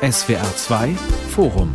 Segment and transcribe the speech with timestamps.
[0.00, 0.94] SWR 2
[1.30, 1.72] Forum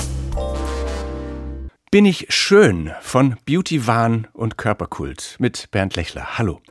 [1.92, 6.38] Bin ich schön von Beauty-Wahn und Körperkult mit Bernd Lechler.
[6.38, 6.62] Hallo.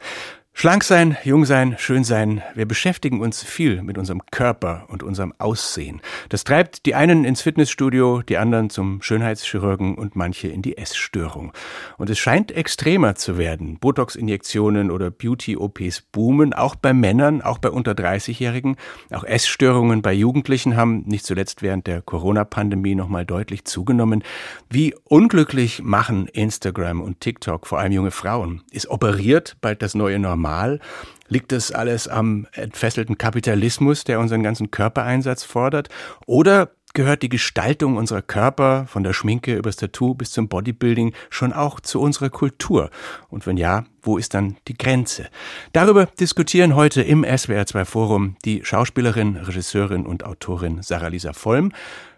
[0.54, 5.32] Schlank sein, jung sein, schön sein, wir beschäftigen uns viel mit unserem Körper und unserem
[5.38, 6.02] Aussehen.
[6.28, 11.52] Das treibt die einen ins Fitnessstudio, die anderen zum Schönheitschirurgen und manche in die Essstörung.
[11.96, 13.78] Und es scheint extremer zu werden.
[13.80, 18.76] Botox-Injektionen oder Beauty-OPs boomen, auch bei Männern, auch bei unter 30-Jährigen.
[19.10, 24.22] Auch Essstörungen bei Jugendlichen haben nicht zuletzt während der Corona-Pandemie nochmal deutlich zugenommen.
[24.68, 28.62] Wie unglücklich machen Instagram und TikTok vor allem junge Frauen?
[28.70, 30.41] Ist operiert bald das neue Normal?
[30.42, 30.80] Normal?
[31.28, 35.88] Liegt das alles am entfesselten Kapitalismus, der unseren ganzen Körpereinsatz fordert?
[36.26, 41.54] Oder gehört die Gestaltung unserer Körper von der Schminke übers Tattoo bis zum Bodybuilding schon
[41.54, 42.90] auch zu unserer Kultur?
[43.30, 45.28] Und wenn ja, wo ist dann die Grenze?
[45.72, 51.72] Darüber diskutieren heute im SWR2 Forum die Schauspielerin, Regisseurin und Autorin Sarah Lisa Vollm,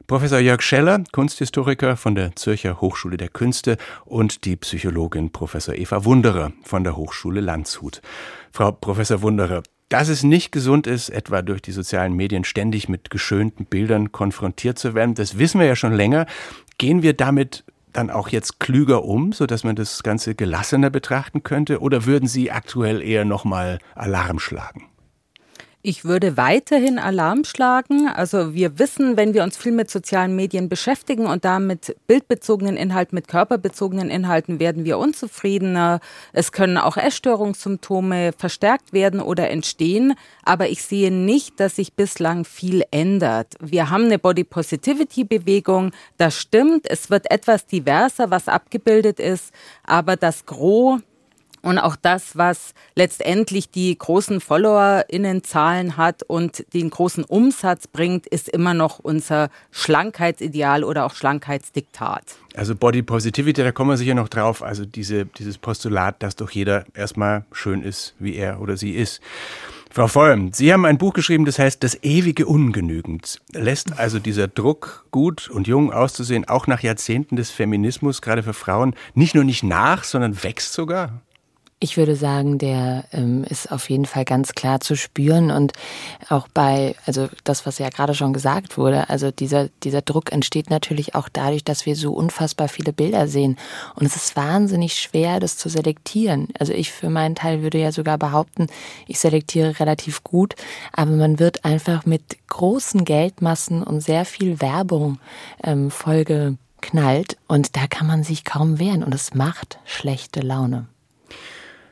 [0.06, 6.04] Professor Jörg Scheller, Kunsthistoriker von der Zürcher Hochschule der Künste und die Psychologin Professor Eva
[6.04, 8.02] Wunderer von der Hochschule Landshut.
[8.52, 13.08] Frau Professor Wunderer, dass es nicht gesund ist, etwa durch die sozialen Medien ständig mit
[13.08, 16.26] geschönten Bildern konfrontiert zu werden, das wissen wir ja schon länger.
[16.76, 21.44] Gehen wir damit dann auch jetzt klüger um, so dass man das Ganze gelassener betrachten
[21.44, 21.80] könnte?
[21.80, 24.84] Oder würden Sie aktuell eher nochmal Alarm schlagen?
[25.86, 28.08] Ich würde weiterhin Alarm schlagen.
[28.08, 32.78] Also wir wissen, wenn wir uns viel mit sozialen Medien beschäftigen und da mit bildbezogenen
[32.78, 36.00] Inhalten, mit körperbezogenen Inhalten, werden wir unzufriedener.
[36.32, 40.14] Es können auch Essstörungssymptome verstärkt werden oder entstehen.
[40.42, 43.54] Aber ich sehe nicht, dass sich bislang viel ändert.
[43.60, 45.90] Wir haben eine Body Positivity Bewegung.
[46.16, 46.90] Das stimmt.
[46.90, 49.52] Es wird etwas diverser, was abgebildet ist.
[49.82, 51.02] Aber das Gros
[51.64, 58.48] und auch das, was letztendlich die großen FollowerInnenzahlen hat und den großen Umsatz bringt, ist
[58.50, 62.22] immer noch unser Schlankheitsideal oder auch Schlankheitsdiktat.
[62.54, 64.62] Also Body Positivity, da kommen wir sicher noch drauf.
[64.62, 69.22] Also diese, dieses Postulat, dass doch jeder erstmal schön ist, wie er oder sie ist.
[69.90, 73.40] Frau Vollm, Sie haben ein Buch geschrieben, das heißt Das ewige Ungenügend.
[73.52, 78.54] Lässt also dieser Druck, gut und jung auszusehen, auch nach Jahrzehnten des Feminismus, gerade für
[78.54, 81.22] Frauen, nicht nur nicht nach, sondern wächst sogar?
[81.84, 85.74] Ich würde sagen, der ähm, ist auf jeden Fall ganz klar zu spüren und
[86.30, 90.70] auch bei, also das, was ja gerade schon gesagt wurde, also dieser, dieser Druck entsteht
[90.70, 93.58] natürlich auch dadurch, dass wir so unfassbar viele Bilder sehen.
[93.96, 96.48] Und es ist wahnsinnig schwer, das zu selektieren.
[96.58, 98.68] Also ich für meinen Teil würde ja sogar behaupten,
[99.06, 100.54] ich selektiere relativ gut,
[100.94, 105.18] aber man wird einfach mit großen Geldmassen und sehr viel Werbung
[105.62, 110.86] ähm, Folge knallt und da kann man sich kaum wehren und es macht schlechte Laune.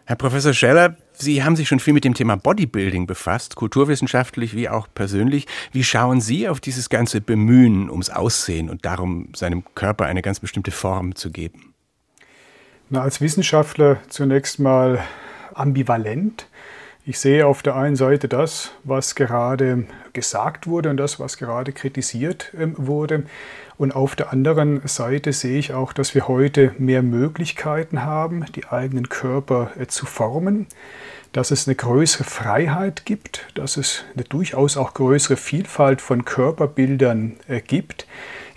[0.04, 4.68] Herr Professor Scheller, Sie haben sich schon viel mit dem Thema Bodybuilding befasst, kulturwissenschaftlich wie
[4.68, 5.46] auch persönlich.
[5.70, 10.40] Wie schauen Sie auf dieses ganze Bemühen ums Aussehen und darum, seinem Körper eine ganz
[10.40, 11.74] bestimmte Form zu geben?
[12.90, 15.04] Na, als Wissenschaftler zunächst mal
[15.54, 16.48] ambivalent.
[17.04, 21.72] Ich sehe auf der einen Seite das, was gerade gesagt wurde und das, was gerade
[21.72, 23.24] kritisiert ähm, wurde.
[23.76, 28.68] Und auf der anderen Seite sehe ich auch, dass wir heute mehr Möglichkeiten haben, die
[28.68, 30.68] eigenen Körper äh, zu formen,
[31.32, 37.32] dass es eine größere Freiheit gibt, dass es eine durchaus auch größere Vielfalt von Körperbildern
[37.48, 38.06] äh, gibt.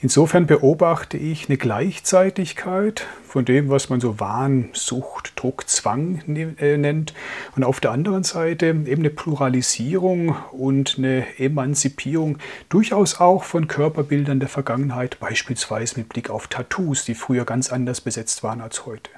[0.05, 6.77] Insofern beobachte ich eine Gleichzeitigkeit von dem, was man so Wahn, Sucht, Druck, Zwang äh,
[6.77, 7.16] nennt.
[7.55, 12.38] Und auf der anderen Seite eben eine Pluralisierung und eine Emanzipierung
[12.69, 17.99] durchaus auch von Körperbildern der Vergangenheit, beispielsweise mit Blick auf Tattoos, die früher ganz anders
[17.99, 19.09] besetzt waren als heute.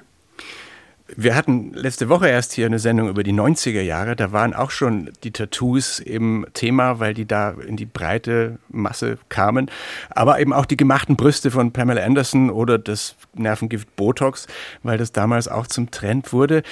[1.16, 4.14] Wir hatten letzte Woche erst hier eine Sendung über die 90er Jahre.
[4.14, 9.18] Da waren auch schon die Tattoos im Thema, weil die da in die breite Masse
[9.30, 9.70] kamen.
[10.10, 14.46] Aber eben auch die gemachten Brüste von Pamela Anderson oder das Nervengift Botox,
[14.82, 16.62] weil das damals auch zum Trend wurde.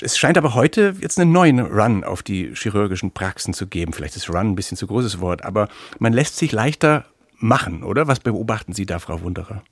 [0.00, 3.92] Es scheint aber heute jetzt einen neuen Run auf die chirurgischen Praxen zu geben.
[3.92, 5.68] Vielleicht ist Run ein bisschen zu großes Wort, aber
[5.98, 7.04] man lässt sich leichter
[7.36, 8.08] machen, oder?
[8.08, 9.62] Was beobachten Sie da, Frau Wunderer?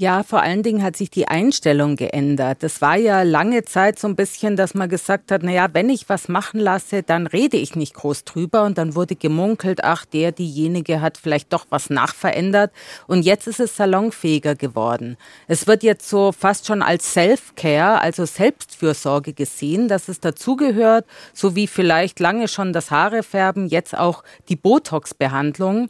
[0.00, 2.62] Ja, vor allen Dingen hat sich die Einstellung geändert.
[2.62, 5.90] Das war ja lange Zeit so ein bisschen, dass man gesagt hat, na ja, wenn
[5.90, 10.04] ich was machen lasse, dann rede ich nicht groß drüber und dann wurde gemunkelt, ach,
[10.04, 12.70] der, diejenige hat vielleicht doch was nachverändert
[13.08, 15.16] und jetzt ist es salonfähiger geworden.
[15.48, 21.56] Es wird jetzt so fast schon als Self-Care, also Selbstfürsorge gesehen, dass es dazugehört, so
[21.56, 25.88] wie vielleicht lange schon das Haarefärben, jetzt auch die Botox-Behandlung.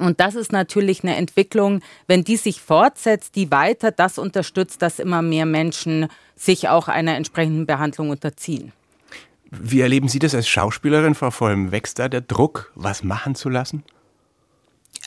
[0.00, 4.98] Und das ist natürlich eine Entwicklung, wenn die sich fortsetzt, die weiter das unterstützt, dass
[4.98, 8.72] immer mehr Menschen sich auch einer entsprechenden Behandlung unterziehen.
[9.50, 11.72] Wie erleben Sie das als Schauspielerin, Frau Vollm?
[11.72, 13.82] Wächst da der Druck, was machen zu lassen?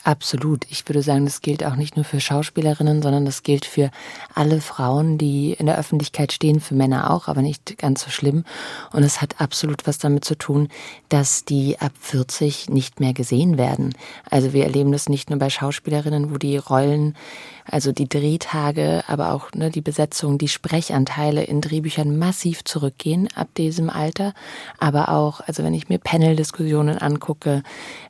[0.04, 0.66] Absolut.
[0.68, 3.90] Ich würde sagen, das gilt auch nicht nur für Schauspielerinnen, sondern das gilt für
[4.34, 8.44] alle Frauen, die in der Öffentlichkeit stehen, für Männer auch, aber nicht ganz so schlimm.
[8.92, 10.68] Und es hat absolut was damit zu tun,
[11.08, 13.94] dass die ab 40 nicht mehr gesehen werden.
[14.28, 17.16] Also wir erleben das nicht nur bei Schauspielerinnen, wo die Rollen,
[17.64, 23.48] also die Drehtage, aber auch ne, die Besetzung, die Sprechanteile in Drehbüchern massiv zurückgehen ab
[23.56, 24.34] diesem Alter.
[24.78, 27.62] Aber auch, also wenn ich mir Panel-Diskussionen angucke,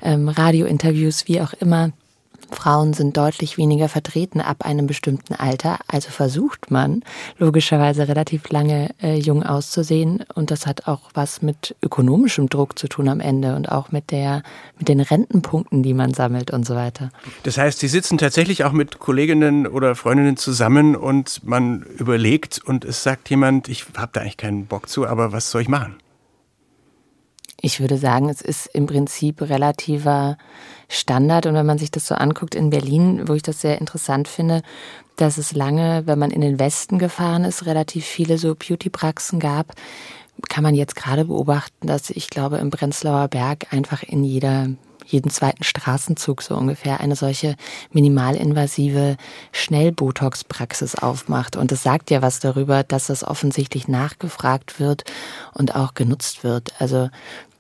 [0.03, 1.93] ähm, Radiointerviews, wie auch immer,
[2.55, 7.03] Frauen sind deutlich weniger vertreten ab einem bestimmten Alter, also versucht man
[7.39, 12.89] logischerweise relativ lange äh, jung auszusehen und das hat auch was mit ökonomischem Druck zu
[12.89, 14.43] tun am Ende und auch mit der
[14.79, 17.11] mit den Rentenpunkten, die man sammelt und so weiter.
[17.43, 22.85] Das heißt, Sie sitzen tatsächlich auch mit Kolleginnen oder Freundinnen zusammen und man überlegt und
[22.85, 25.97] es sagt jemand, ich habe da eigentlich keinen Bock zu, aber was soll ich machen?
[27.65, 30.37] Ich würde sagen, es ist im Prinzip relativer
[30.87, 31.47] Standard.
[31.47, 34.61] Und wenn man sich das so anguckt in Berlin, wo ich das sehr interessant finde,
[35.17, 39.73] dass es lange, wenn man in den Westen gefahren ist, relativ viele so Beauty-Praxen gab,
[40.51, 44.69] kann man jetzt gerade beobachten, dass ich glaube, im Prenzlauer Berg einfach in jeder
[45.07, 47.57] jeden zweiten Straßenzug so ungefähr eine solche
[47.93, 49.17] minimalinvasive
[49.53, 51.57] Schnellbotox-Praxis aufmacht.
[51.57, 55.05] Und es sagt ja was darüber, dass das offensichtlich nachgefragt wird
[55.53, 56.73] und auch genutzt wird.
[56.79, 57.11] Also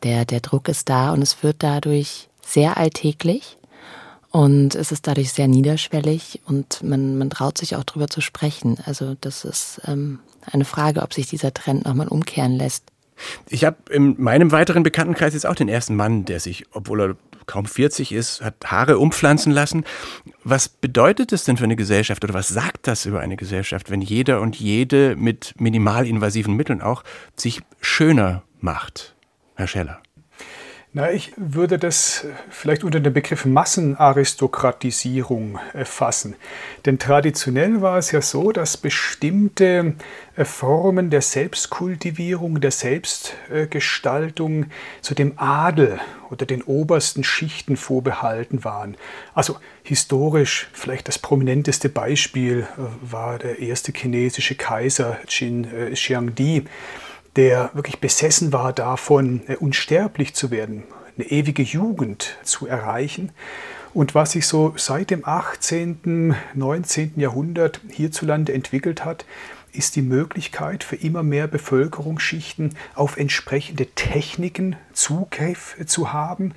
[0.04, 3.56] der, der Druck ist da und es wird dadurch sehr alltäglich
[4.30, 8.78] und es ist dadurch sehr niederschwellig und man, man traut sich auch drüber zu sprechen.
[8.84, 10.20] Also das ist ähm,
[10.50, 12.84] eine Frage, ob sich dieser Trend nochmal umkehren lässt.
[13.48, 17.16] Ich habe in meinem weiteren Bekanntenkreis jetzt auch den ersten Mann, der sich, obwohl er
[17.46, 19.84] kaum 40 ist, hat Haare umpflanzen lassen.
[20.42, 24.00] Was bedeutet es denn für eine Gesellschaft oder was sagt das über eine Gesellschaft, wenn
[24.00, 27.04] jeder und jede mit minimalinvasiven Mitteln auch
[27.36, 29.13] sich schöner macht?
[29.54, 30.00] Herr Scheller?
[30.96, 36.36] Na, ich würde das vielleicht unter dem Begriff Massenaristokratisierung fassen.
[36.86, 39.96] Denn traditionell war es ja so, dass bestimmte
[40.36, 44.66] äh, Formen der Selbstkultivierung, der Selbstgestaltung
[45.00, 45.98] zu dem Adel
[46.30, 48.96] oder den obersten Schichten vorbehalten waren.
[49.34, 56.66] Also historisch vielleicht das prominenteste Beispiel äh, war der erste chinesische Kaiser Qin äh, Xiangdi
[57.36, 60.84] der wirklich besessen war davon, äh, unsterblich zu werden,
[61.16, 63.32] eine ewige Jugend zu erreichen.
[63.92, 67.12] Und was sich so seit dem 18., 19.
[67.16, 69.24] Jahrhundert hierzulande entwickelt hat,
[69.74, 76.54] ist die Möglichkeit für immer mehr Bevölkerungsschichten auf entsprechende Techniken Zugriff zu haben,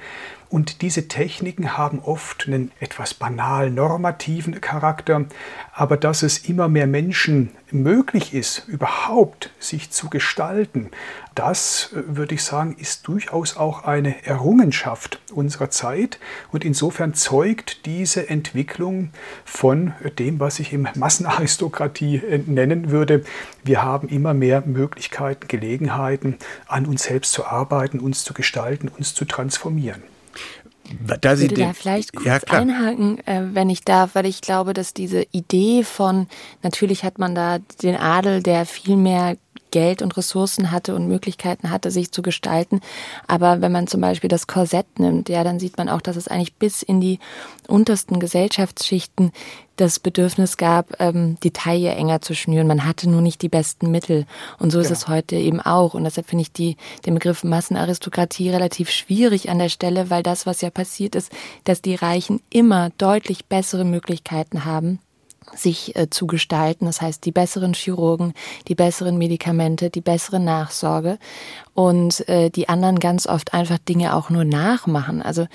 [0.49, 5.25] und diese Techniken haben oft einen etwas banal normativen Charakter,
[5.73, 10.89] aber dass es immer mehr Menschen möglich ist, überhaupt sich zu gestalten,
[11.35, 16.19] das äh, würde ich sagen, ist durchaus auch eine Errungenschaft unserer Zeit
[16.51, 19.09] und insofern zeugt diese Entwicklung
[19.45, 23.23] von dem, was ich im Massenaristokratie äh, nennen würde.
[23.63, 29.13] Wir haben immer mehr Möglichkeiten, Gelegenheiten, an uns selbst zu arbeiten, uns zu gestalten, uns
[29.13, 30.01] zu transformieren.
[31.21, 34.73] Da ich würde da vielleicht kurz ja, einhaken, äh, wenn ich darf, weil ich glaube,
[34.73, 36.27] dass diese Idee von,
[36.63, 39.37] natürlich hat man da den Adel, der viel mehr
[39.71, 42.81] Geld und Ressourcen hatte und Möglichkeiten hatte, sich zu gestalten.
[43.27, 46.27] Aber wenn man zum Beispiel das Korsett nimmt, ja, dann sieht man auch, dass es
[46.27, 47.19] eigentlich bis in die
[47.67, 49.31] untersten Gesellschaftsschichten
[49.77, 52.67] das Bedürfnis gab, ähm, die Taille enger zu schnüren.
[52.67, 54.25] Man hatte nur nicht die besten Mittel.
[54.59, 54.99] Und so ist genau.
[54.99, 55.93] es heute eben auch.
[55.93, 56.75] Und deshalb finde ich die,
[57.05, 61.31] den Begriff Massenaristokratie relativ schwierig an der Stelle, weil das, was ja passiert ist,
[61.63, 64.99] dass die Reichen immer deutlich bessere Möglichkeiten haben,
[65.55, 66.85] sich äh, zu gestalten.
[66.85, 68.33] Das heißt, die besseren Chirurgen,
[68.67, 71.17] die besseren Medikamente, die bessere Nachsorge
[71.77, 75.21] und äh, die anderen ganz oft einfach Dinge auch nur nachmachen.
[75.21, 75.45] Also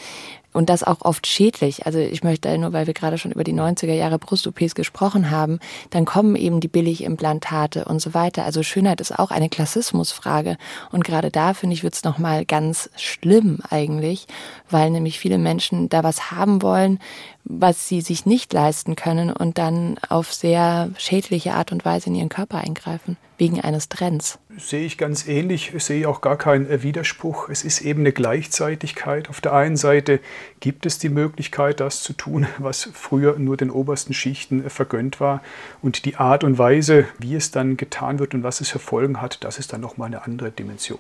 [0.53, 1.85] und das auch oft schädlich.
[1.87, 5.59] Also ich möchte nur, weil wir gerade schon über die 90er Jahre Brust-OPs gesprochen haben,
[5.91, 8.45] dann kommen eben die Billigimplantate und so weiter.
[8.45, 10.59] Also Schönheit ist auch eine Klassismusfrage.
[10.93, 14.29] Und gerade da, finde ich, wird es nochmal ganz schlimm eigentlich,
[14.71, 17.01] weil nämlich viele Menschen da was haben wollen,
[17.43, 22.15] was sie sich nicht leisten können und dann auf sehr schädliche Art und Weise in
[22.15, 24.39] ihren Körper eingreifen, wegen eines Trends.
[24.59, 27.49] Sehe ich ganz ähnlich, ich sehe auch gar keinen äh, Widerspruch.
[27.49, 29.31] Es ist eben eine Gleichzeitigkeit.
[29.31, 30.21] Auf der einen Seite
[30.61, 35.21] gibt es die Möglichkeit, das zu tun, was früher nur den obersten Schichten äh, vergönnt
[35.21, 35.43] war.
[35.81, 39.23] Und die Art und Weise, wie es dann getan wird und was es für Folgen
[39.23, 40.99] hat, das ist dann nochmal eine andere Dimension.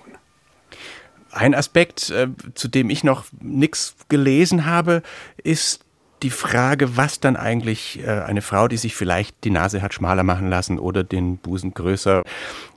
[1.30, 5.02] Ein Aspekt, äh, zu dem ich noch nichts gelesen habe,
[5.42, 5.84] ist
[6.22, 10.48] die Frage, was dann eigentlich eine Frau, die sich vielleicht die Nase hat schmaler machen
[10.48, 12.22] lassen oder den Busen größer,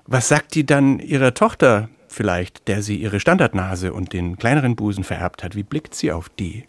[0.07, 5.03] was sagt die dann ihrer Tochter vielleicht, der sie ihre Standardnase und den kleineren Busen
[5.03, 5.55] vererbt hat?
[5.55, 6.65] Wie blickt sie auf die?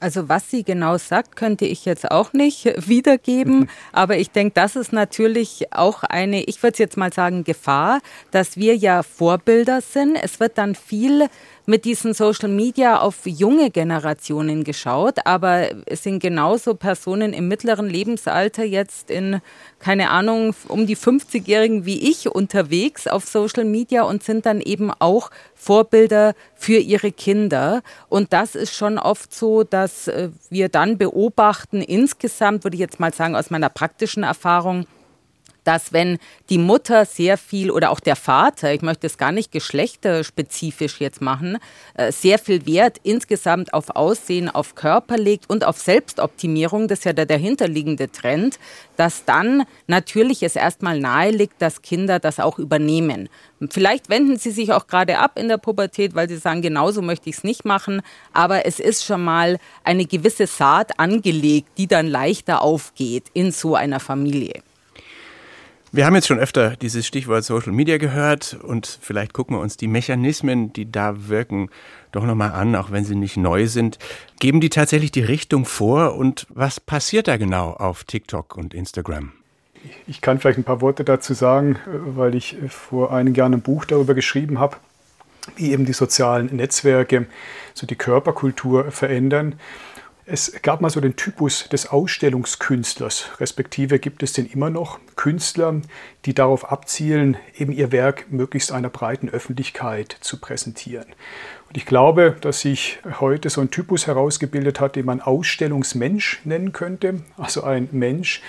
[0.00, 3.68] Also was sie genau sagt, könnte ich jetzt auch nicht wiedergeben.
[3.92, 8.00] Aber ich denke, das ist natürlich auch eine, ich würde jetzt mal sagen, Gefahr,
[8.32, 10.16] dass wir ja Vorbilder sind.
[10.20, 11.28] Es wird dann viel
[11.66, 17.88] mit diesen Social Media auf junge Generationen geschaut, aber es sind genauso Personen im mittleren
[17.88, 19.40] Lebensalter jetzt in,
[19.78, 24.90] keine Ahnung, um die 50-Jährigen wie ich unterwegs auf Social Media und sind dann eben
[24.98, 27.82] auch Vorbilder für ihre Kinder.
[28.08, 32.98] Und das ist schon oft so, dass äh, wir dann beobachten, insgesamt würde ich jetzt
[32.98, 34.86] mal sagen, aus meiner praktischen Erfahrung,
[35.64, 36.18] dass wenn
[36.50, 41.20] die Mutter sehr viel oder auch der Vater, ich möchte es gar nicht geschlechterspezifisch jetzt
[41.20, 41.58] machen,
[41.94, 47.04] äh, sehr viel Wert insgesamt auf Aussehen, auf Körper legt und auf Selbstoptimierung, das ist
[47.04, 48.58] ja der dahinterliegende Trend,
[48.96, 53.28] dass dann natürlich es erstmal nahe liegt, dass Kinder das auch übernehmen.
[53.70, 57.30] Vielleicht wenden sie sich auch gerade ab in der Pubertät, weil sie sagen, genauso möchte
[57.30, 58.02] ich es nicht machen,
[58.32, 63.74] aber es ist schon mal eine gewisse Saat angelegt, die dann leichter aufgeht in so
[63.74, 64.62] einer Familie.
[65.94, 69.76] Wir haben jetzt schon öfter dieses Stichwort Social Media gehört und vielleicht gucken wir uns
[69.76, 71.68] die Mechanismen, die da wirken,
[72.12, 73.98] doch nochmal an, auch wenn sie nicht neu sind.
[74.40, 79.32] Geben die tatsächlich die Richtung vor und was passiert da genau auf TikTok und Instagram?
[80.06, 83.84] Ich kann vielleicht ein paar Worte dazu sagen, weil ich vor einigen Jahren ein Buch
[83.84, 84.78] darüber geschrieben habe,
[85.56, 87.26] wie eben die sozialen Netzwerke
[87.74, 89.56] so die Körperkultur verändern.
[90.34, 95.82] Es gab mal so den Typus des Ausstellungskünstlers, respektive gibt es den immer noch, Künstler,
[96.24, 101.04] die darauf abzielen, eben ihr Werk möglichst einer breiten Öffentlichkeit zu präsentieren.
[101.68, 106.72] Und ich glaube, dass sich heute so ein Typus herausgebildet hat, den man Ausstellungsmensch nennen
[106.72, 108.40] könnte, also ein Mensch,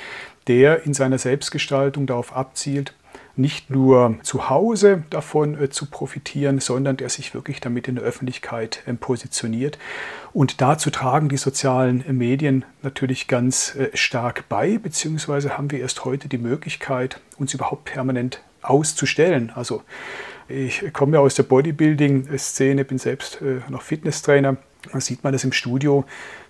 [0.47, 2.93] der in seiner Selbstgestaltung darauf abzielt,
[3.35, 8.03] nicht nur zu Hause davon äh, zu profitieren, sondern der sich wirklich damit in der
[8.03, 9.79] Öffentlichkeit äh, positioniert.
[10.33, 16.05] Und dazu tragen die sozialen Medien natürlich ganz äh, stark bei, beziehungsweise haben wir erst
[16.05, 19.51] heute die Möglichkeit, uns überhaupt permanent auszustellen.
[19.55, 19.81] Also
[20.47, 24.57] ich komme ja aus der Bodybuilding-Szene, bin selbst noch Fitnesstrainer.
[24.91, 26.05] Da sieht man das im Studio,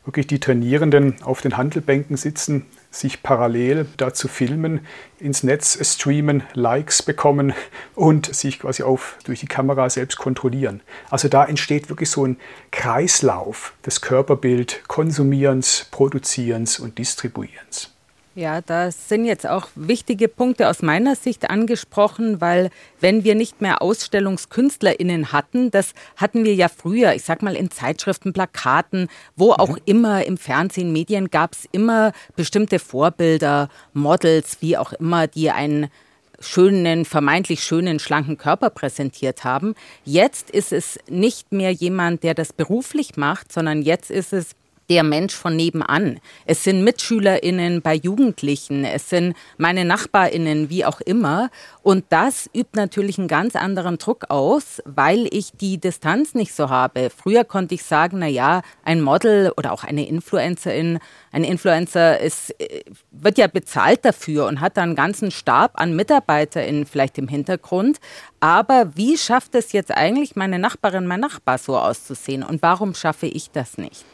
[0.05, 4.81] wirklich die Trainierenden auf den Handelbänken sitzen, sich parallel dazu filmen,
[5.19, 7.53] ins Netz streamen, Likes bekommen
[7.95, 10.81] und sich quasi auf durch die Kamera selbst kontrollieren.
[11.09, 12.37] Also da entsteht wirklich so ein
[12.71, 17.92] Kreislauf des Körperbild Konsumierens, Produzierens und Distribuierens.
[18.35, 23.61] Ja, das sind jetzt auch wichtige Punkte aus meiner Sicht angesprochen, weil wenn wir nicht
[23.61, 29.51] mehr AusstellungskünstlerInnen hatten, das hatten wir ja früher, ich sag mal in Zeitschriften, Plakaten, wo
[29.51, 29.81] auch mhm.
[29.85, 35.91] immer im Fernsehen, Medien gab es immer bestimmte Vorbilder, Models, wie auch immer, die einen
[36.39, 39.75] schönen, vermeintlich schönen, schlanken Körper präsentiert haben.
[40.05, 44.55] Jetzt ist es nicht mehr jemand, der das beruflich macht, sondern jetzt ist es
[44.93, 46.19] der Mensch von nebenan.
[46.45, 51.49] Es sind MitschülerInnen bei Jugendlichen, es sind meine NachbarInnen, wie auch immer.
[51.81, 56.69] Und das übt natürlich einen ganz anderen Druck aus, weil ich die Distanz nicht so
[56.69, 57.09] habe.
[57.09, 60.99] Früher konnte ich sagen, na ja, ein Model oder auch eine Influencerin,
[61.31, 65.95] ein Influencer ist, äh, wird ja bezahlt dafür und hat da einen ganzen Stab an
[65.95, 67.99] MitarbeiterInnen vielleicht im Hintergrund.
[68.39, 72.43] Aber wie schafft es jetzt eigentlich meine Nachbarin, mein Nachbar so auszusehen?
[72.43, 74.05] Und warum schaffe ich das nicht?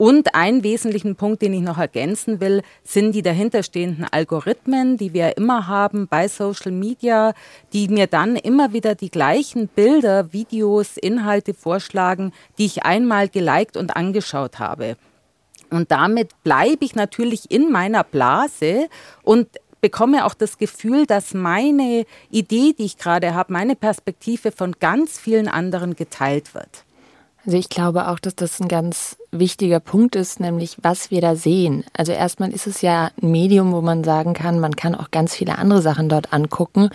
[0.00, 5.36] Und einen wesentlichen Punkt, den ich noch ergänzen will, sind die dahinterstehenden Algorithmen, die wir
[5.36, 7.34] immer haben bei Social Media,
[7.74, 13.76] die mir dann immer wieder die gleichen Bilder, Videos, Inhalte vorschlagen, die ich einmal geliked
[13.76, 14.96] und angeschaut habe.
[15.68, 18.88] Und damit bleibe ich natürlich in meiner Blase
[19.22, 19.48] und
[19.82, 25.18] bekomme auch das Gefühl, dass meine Idee, die ich gerade habe, meine Perspektive von ganz
[25.18, 26.86] vielen anderen geteilt wird.
[27.46, 31.36] Also ich glaube auch, dass das ein ganz wichtiger Punkt ist, nämlich was wir da
[31.36, 31.84] sehen.
[31.96, 35.34] Also erstmal ist es ja ein Medium, wo man sagen kann, man kann auch ganz
[35.34, 36.90] viele andere Sachen dort angucken,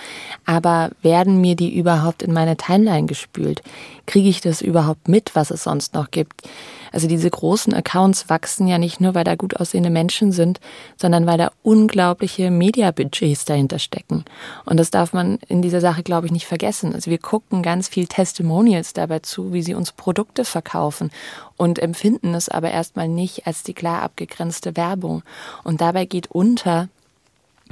[0.46, 3.62] aber werden mir die überhaupt in meine Timeline gespült?
[4.06, 6.44] Kriege ich das überhaupt mit, was es sonst noch gibt?
[6.92, 10.62] Also diese großen Accounts wachsen ja nicht nur, weil da gut aussehende Menschen sind,
[10.96, 14.24] sondern weil da unglaubliche Mediabudgets dahinter stecken.
[14.65, 16.96] Und das darf man in dieser Sache, glaube ich, nicht vergessen.
[16.96, 21.12] Also wir gucken ganz viel Testimonials dabei zu, wie sie uns Produkte verkaufen
[21.58, 25.24] und empfinden es aber erstmal nicht als die klar abgegrenzte Werbung.
[25.64, 26.90] Und dabei geht unter,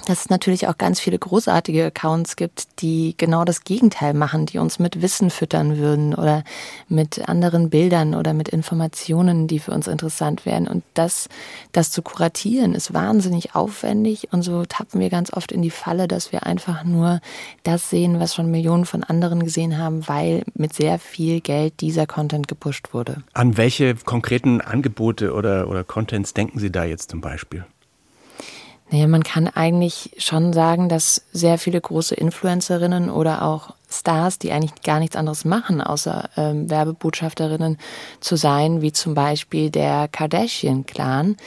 [0.05, 4.57] dass es natürlich auch ganz viele großartige Accounts gibt, die genau das Gegenteil machen, die
[4.57, 6.43] uns mit Wissen füttern würden oder
[6.89, 10.67] mit anderen Bildern oder mit Informationen, die für uns interessant wären.
[10.67, 11.29] Und das,
[11.71, 14.29] das zu kuratieren, ist wahnsinnig aufwendig.
[14.31, 17.21] Und so tappen wir ganz oft in die Falle, dass wir einfach nur
[17.63, 22.07] das sehen, was schon Millionen von anderen gesehen haben, weil mit sehr viel Geld dieser
[22.07, 23.23] Content gepusht wurde.
[23.33, 27.65] An welche konkreten Angebote oder, oder Contents denken Sie da jetzt zum Beispiel?
[28.91, 34.51] Naja, man kann eigentlich schon sagen, dass sehr viele große Influencerinnen oder auch Stars, die
[34.51, 37.77] eigentlich gar nichts anderes machen, außer ähm, Werbebotschafterinnen
[38.19, 41.37] zu sein, wie zum Beispiel der Kardashian-Clan,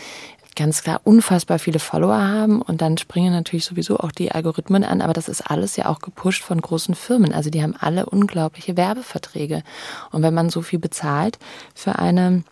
[0.57, 5.03] ganz klar unfassbar viele Follower haben und dann springen natürlich sowieso auch die Algorithmen an,
[5.03, 7.33] aber das ist alles ja auch gepusht von großen Firmen.
[7.33, 9.63] Also die haben alle unglaubliche Werbeverträge.
[10.11, 11.39] Und wenn man so viel bezahlt
[11.75, 12.43] für eine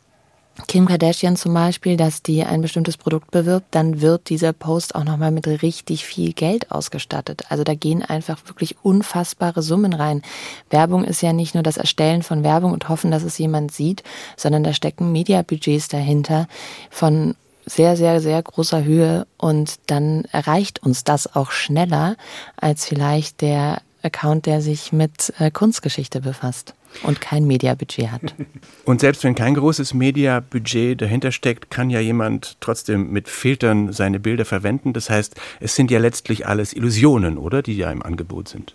[0.68, 5.02] Kim Kardashian zum Beispiel, dass die ein bestimmtes Produkt bewirbt, dann wird dieser Post auch
[5.02, 7.42] nochmal mit richtig viel Geld ausgestattet.
[7.48, 10.22] Also da gehen einfach wirklich unfassbare Summen rein.
[10.70, 14.04] Werbung ist ja nicht nur das Erstellen von Werbung und hoffen, dass es jemand sieht,
[14.36, 16.46] sondern da stecken Mediabudgets dahinter
[16.88, 17.34] von
[17.66, 22.16] sehr, sehr, sehr großer Höhe und dann erreicht uns das auch schneller
[22.56, 28.34] als vielleicht der Account, der sich mit äh, Kunstgeschichte befasst und kein Mediabudget hat.
[28.84, 34.20] Und selbst wenn kein großes Mediabudget dahinter steckt, kann ja jemand trotzdem mit Filtern seine
[34.20, 34.92] Bilder verwenden.
[34.92, 38.74] Das heißt, es sind ja letztlich alles Illusionen, oder, die ja im Angebot sind.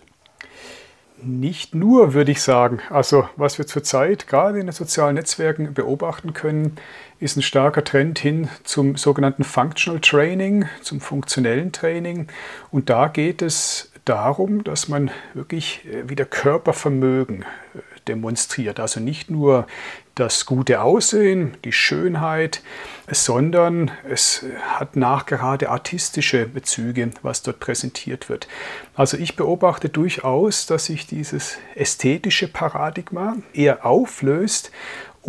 [1.22, 2.80] Nicht nur, würde ich sagen.
[2.88, 6.76] Also, was wir zurzeit gerade in den sozialen Netzwerken beobachten können,
[7.18, 12.28] ist ein starker Trend hin zum sogenannten Functional Training, zum funktionellen Training.
[12.70, 17.42] Und da geht es darum, dass man wirklich äh, wieder Körpervermögen
[17.74, 18.80] äh, demonstriert.
[18.80, 19.66] Also nicht nur
[20.14, 22.62] das gute Aussehen, die Schönheit,
[23.10, 28.46] sondern es hat nachgerade artistische Bezüge, was dort präsentiert wird.
[28.94, 34.70] Also ich beobachte durchaus, dass sich dieses ästhetische Paradigma eher auflöst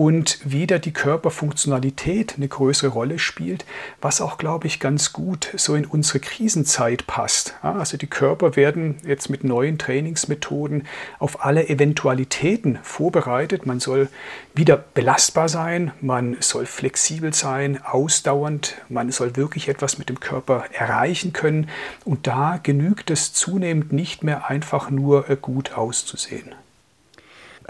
[0.01, 3.65] und wieder die Körperfunktionalität eine größere Rolle spielt,
[4.01, 7.53] was auch, glaube ich, ganz gut so in unsere Krisenzeit passt.
[7.61, 10.87] Also die Körper werden jetzt mit neuen Trainingsmethoden
[11.19, 13.67] auf alle Eventualitäten vorbereitet.
[13.67, 14.09] Man soll
[14.55, 20.63] wieder belastbar sein, man soll flexibel sein, ausdauernd, man soll wirklich etwas mit dem Körper
[20.73, 21.69] erreichen können.
[22.05, 26.55] Und da genügt es zunehmend nicht mehr einfach nur äh, gut auszusehen.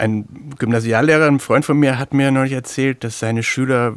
[0.01, 0.25] Ein
[0.57, 3.93] Gymnasiallehrer, ein Freund von mir, hat mir neulich erzählt, dass seine Schüler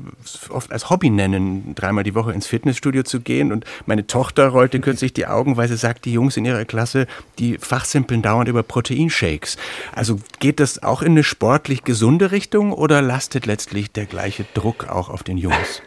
[0.51, 3.51] oft als Hobby nennen, dreimal die Woche ins Fitnessstudio zu gehen.
[3.53, 7.07] Und meine Tochter rollte kürzlich die Augen, weil sie sagt, die Jungs in ihrer Klasse,
[7.39, 9.57] die fachsimpeln dauernd über Proteinshakes.
[9.95, 14.91] Also geht das auch in eine sportlich gesunde Richtung oder lastet letztlich der gleiche Druck
[14.91, 15.81] auch auf den Jungs?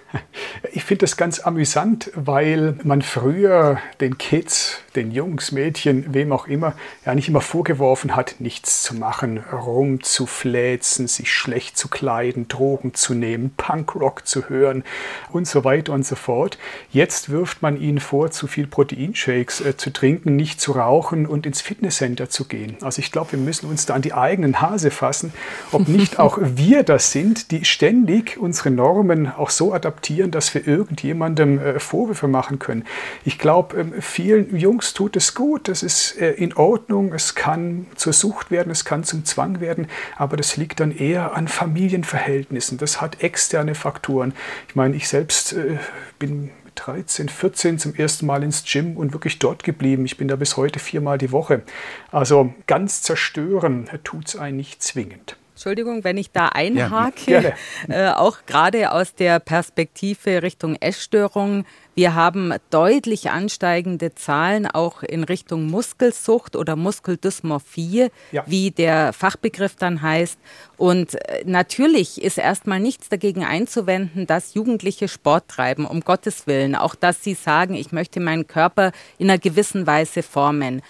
[0.74, 6.48] Ich finde das ganz amüsant, weil man früher den Kids, den Jungs, Mädchen, wem auch
[6.48, 6.74] immer,
[7.06, 13.14] ja nicht immer vorgeworfen hat, nichts zu machen, rumzufläzen, sich schlecht zu kleiden, Drogen zu
[13.14, 14.84] nehmen, Punkrock zu hören
[15.32, 16.58] und so weiter und so fort.
[16.92, 21.46] Jetzt wirft man ihnen vor, zu viel Proteinshakes äh, zu trinken, nicht zu rauchen und
[21.46, 22.78] ins Fitnesscenter zu gehen.
[22.82, 25.32] Also ich glaube, wir müssen uns da an die eigenen Hase fassen,
[25.72, 30.68] ob nicht auch wir das sind, die ständig unsere Normen auch so adaptieren, dass wir
[30.68, 32.86] irgendjemandem äh, Vorwürfe machen können.
[33.26, 37.88] Ich glaube, ähm, vielen Jungs tut es gut, das ist äh, in Ordnung, es kann
[37.96, 42.78] zur Sucht werden, es kann zum Zwang werden, aber das liegt dann eher an Familienverhältnissen.
[42.78, 44.34] Das hat externe Faktoren.
[44.68, 45.78] Ich meine, ich selbst äh,
[46.20, 50.06] bin 13, 14 zum ersten Mal ins Gym und wirklich dort geblieben.
[50.06, 51.64] Ich bin da bis heute viermal die Woche.
[52.12, 55.38] Also ganz zerstören tut es einen nicht zwingend.
[55.58, 57.56] Entschuldigung, wenn ich da einhake,
[57.90, 61.66] ja, äh, auch gerade aus der Perspektive Richtung Essstörung.
[61.96, 68.44] Wir haben deutlich ansteigende Zahlen auch in Richtung Muskelsucht oder Muskeldysmorphie, ja.
[68.46, 70.38] wie der Fachbegriff dann heißt.
[70.78, 76.76] Und äh, natürlich ist erstmal nichts dagegen einzuwenden, dass Jugendliche Sport treiben, um Gottes Willen.
[76.76, 80.84] Auch dass sie sagen, ich möchte meinen Körper in einer gewissen Weise formen.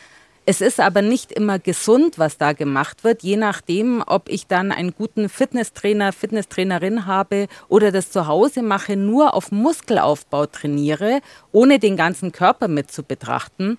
[0.50, 4.72] Es ist aber nicht immer gesund, was da gemacht wird, je nachdem, ob ich dann
[4.72, 11.20] einen guten Fitnesstrainer, Fitnesstrainerin habe oder das zu Hause mache, nur auf Muskelaufbau trainiere,
[11.52, 13.78] ohne den ganzen Körper mit zu betrachten.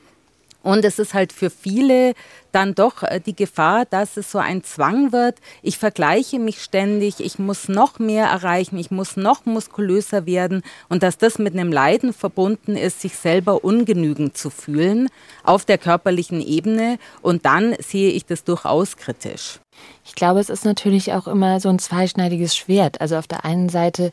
[0.68, 2.12] Und es ist halt für viele
[2.52, 5.36] dann doch äh, die Gefahr, dass es so ein Zwang wird.
[5.62, 11.02] Ich vergleiche mich ständig, ich muss noch mehr erreichen, ich muss noch muskulöser werden und
[11.02, 15.08] dass das mit einem Leiden verbunden ist, sich selber ungenügend zu fühlen
[15.42, 16.98] auf der körperlichen Ebene.
[17.22, 19.60] Und dann sehe ich das durchaus kritisch.
[20.04, 23.00] Ich glaube, es ist natürlich auch immer so ein zweischneidiges Schwert.
[23.00, 24.12] Also auf der einen Seite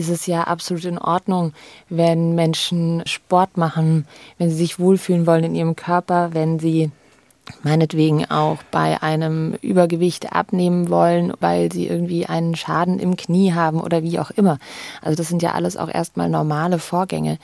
[0.00, 1.52] ist es ja absolut in Ordnung,
[1.90, 4.06] wenn Menschen Sport machen,
[4.38, 6.90] wenn sie sich wohlfühlen wollen in ihrem Körper, wenn sie
[7.62, 13.80] meinetwegen auch bei einem Übergewicht abnehmen wollen, weil sie irgendwie einen Schaden im Knie haben
[13.80, 14.58] oder wie auch immer.
[15.02, 17.38] Also das sind ja alles auch erstmal normale Vorgänge.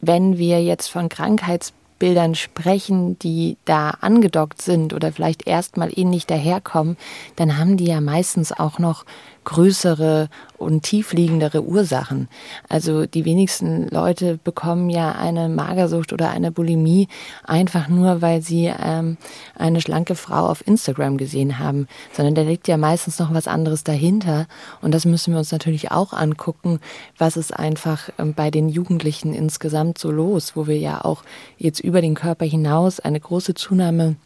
[0.00, 6.96] Wenn wir jetzt von Krankheitsbildern sprechen, die da angedockt sind oder vielleicht erstmal ähnlich daherkommen,
[7.36, 9.04] dann haben die ja meistens auch noch
[9.48, 12.28] größere und tiefliegendere Ursachen.
[12.68, 17.08] Also die wenigsten Leute bekommen ja eine Magersucht oder eine Bulimie
[17.44, 19.16] einfach nur, weil sie ähm,
[19.56, 23.84] eine schlanke Frau auf Instagram gesehen haben, sondern da liegt ja meistens noch was anderes
[23.84, 24.46] dahinter.
[24.82, 26.78] Und das müssen wir uns natürlich auch angucken,
[27.16, 31.22] was ist einfach ähm, bei den Jugendlichen insgesamt so los, wo wir ja auch
[31.56, 34.16] jetzt über den Körper hinaus eine große Zunahme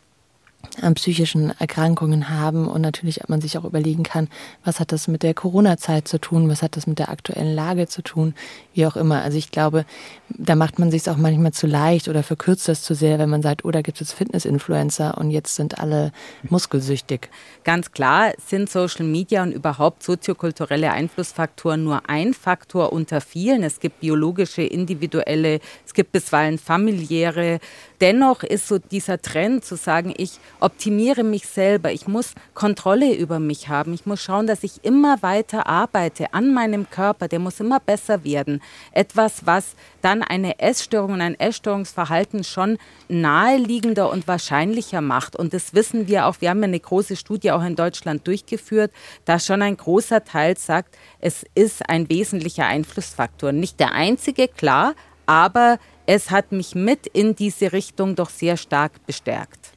[0.81, 4.29] an psychischen Erkrankungen haben und natürlich man sich auch überlegen kann,
[4.64, 7.88] was hat das mit der Corona-Zeit zu tun, was hat das mit der aktuellen Lage
[7.88, 8.35] zu tun,
[8.72, 9.22] wie auch immer.
[9.22, 9.85] Also ich glaube,
[10.29, 13.42] da macht man sich auch manchmal zu leicht oder verkürzt das zu sehr, wenn man
[13.42, 16.12] sagt, oh, da gibt es Fitness-Influencer und jetzt sind alle
[16.48, 17.29] muskelsüchtig.
[17.64, 23.62] Ganz klar sind Social Media und überhaupt soziokulturelle Einflussfaktoren nur ein Faktor unter vielen.
[23.62, 27.61] Es gibt biologische, individuelle, es gibt bisweilen familiäre.
[28.03, 33.38] Dennoch ist so dieser Trend zu sagen, ich optimiere mich selber, ich muss Kontrolle über
[33.38, 37.61] mich haben, ich muss schauen, dass ich immer weiter arbeite an meinem Körper, der muss
[37.61, 38.61] immer besser werden.
[38.91, 42.77] Etwas, was dann eine Essstörung und ein Essstörungsverhalten schon
[43.09, 45.37] naheliegender und wahrscheinlicher macht.
[45.37, 48.91] Und das wissen wir auch, wir haben eine große Studie auch in Deutschland durchgeführt,
[49.27, 53.53] da schon ein großer Teil sagt, es ist ein wesentlicher Einflussfaktor.
[53.53, 59.05] Nicht der einzige, klar, aber es hat mich mit in diese Richtung doch sehr stark
[59.07, 59.73] bestärkt.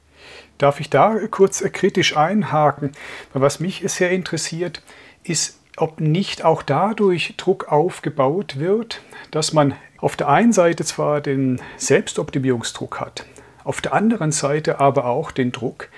[0.57, 2.91] Darf ich da kurz kritisch einhaken?
[3.33, 4.81] Was mich sehr interessiert,
[5.23, 11.19] ist, ob nicht auch dadurch Druck aufgebaut wird, dass man auf der einen Seite zwar
[11.19, 13.25] den Selbstoptimierungsdruck hat,
[13.63, 15.89] auf der anderen Seite aber auch den Druck,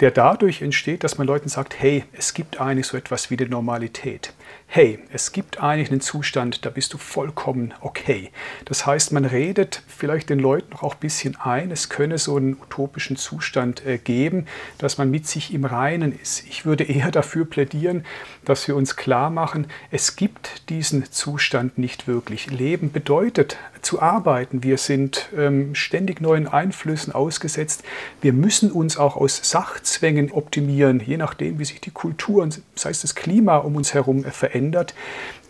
[0.00, 3.48] der dadurch entsteht, dass man Leuten sagt, hey, es gibt eigentlich so etwas wie die
[3.48, 4.32] Normalität
[4.68, 8.30] hey, es gibt eigentlich einen Zustand, da bist du vollkommen okay.
[8.64, 12.54] Das heißt, man redet vielleicht den Leuten auch ein bisschen ein, es könne so einen
[12.54, 14.46] utopischen Zustand äh, geben,
[14.78, 16.44] dass man mit sich im Reinen ist.
[16.46, 18.04] Ich würde eher dafür plädieren,
[18.44, 22.50] dass wir uns klar machen, es gibt diesen Zustand nicht wirklich.
[22.50, 24.62] Leben bedeutet zu arbeiten.
[24.62, 27.82] Wir sind ähm, ständig neuen Einflüssen ausgesetzt.
[28.20, 33.02] Wir müssen uns auch aus Sachzwängen optimieren, je nachdem, wie sich die Kultur, sei es
[33.02, 34.94] das Klima um uns herum, verändert verändert.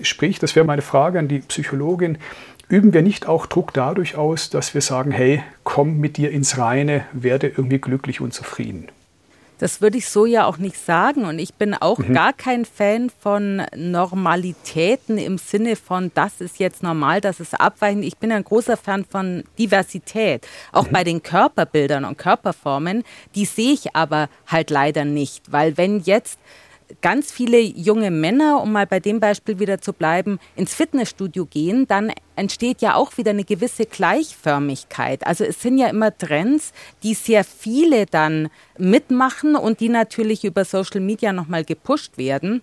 [0.00, 2.18] Sprich, das wäre meine Frage an die Psychologin,
[2.68, 6.58] üben wir nicht auch Druck dadurch aus, dass wir sagen, hey, komm mit dir ins
[6.58, 8.88] Reine, werde irgendwie glücklich und zufrieden?
[9.58, 11.24] Das würde ich so ja auch nicht sagen.
[11.24, 12.12] Und ich bin auch mhm.
[12.12, 18.04] gar kein Fan von Normalitäten im Sinne von, das ist jetzt normal, das ist abweichend.
[18.04, 20.46] Ich bin ein großer Fan von Diversität.
[20.72, 20.92] Auch mhm.
[20.92, 23.04] bei den Körperbildern und Körperformen.
[23.34, 25.50] Die sehe ich aber halt leider nicht.
[25.50, 26.38] Weil wenn jetzt
[27.02, 31.86] ganz viele junge Männer, um mal bei dem Beispiel wieder zu bleiben, ins Fitnessstudio gehen,
[31.86, 35.26] dann entsteht ja auch wieder eine gewisse Gleichförmigkeit.
[35.26, 36.72] Also es sind ja immer Trends,
[37.02, 42.62] die sehr viele dann mitmachen und die natürlich über Social Media nochmal gepusht werden.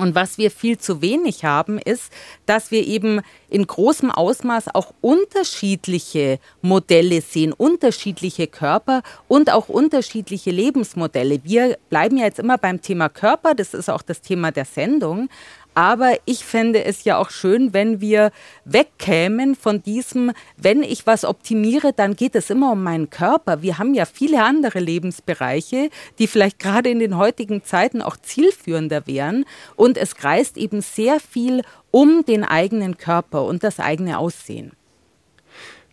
[0.00, 2.10] Und was wir viel zu wenig haben, ist,
[2.46, 10.50] dass wir eben in großem Ausmaß auch unterschiedliche Modelle sehen, unterschiedliche Körper und auch unterschiedliche
[10.50, 11.40] Lebensmodelle.
[11.44, 15.28] Wir bleiben ja jetzt immer beim Thema Körper, das ist auch das Thema der Sendung.
[15.74, 18.32] Aber ich fände es ja auch schön, wenn wir
[18.64, 23.62] wegkämen von diesem, wenn ich was optimiere, dann geht es immer um meinen Körper.
[23.62, 29.06] Wir haben ja viele andere Lebensbereiche, die vielleicht gerade in den heutigen Zeiten auch zielführender
[29.06, 29.44] wären.
[29.76, 34.72] Und es kreist eben sehr viel um den eigenen Körper und das eigene Aussehen.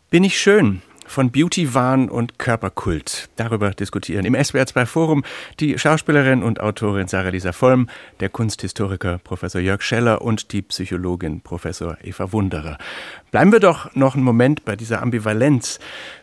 [0.10, 0.82] Bin ich schön?
[1.08, 3.30] Von Beauty-Wahn und Körperkult.
[3.38, 5.24] Darüber diskutieren im SWR2 Forum
[5.60, 7.90] die Schauspielerin und Autorin Sarah Lisa Vollm,
[8.20, 12.78] der Kunsthistoriker Professor Jörg Scheller und die Psychologin Professor Eva Wunderer.
[13.32, 15.80] Bleiben wir doch noch einen Moment bei dieser Ambivalenz.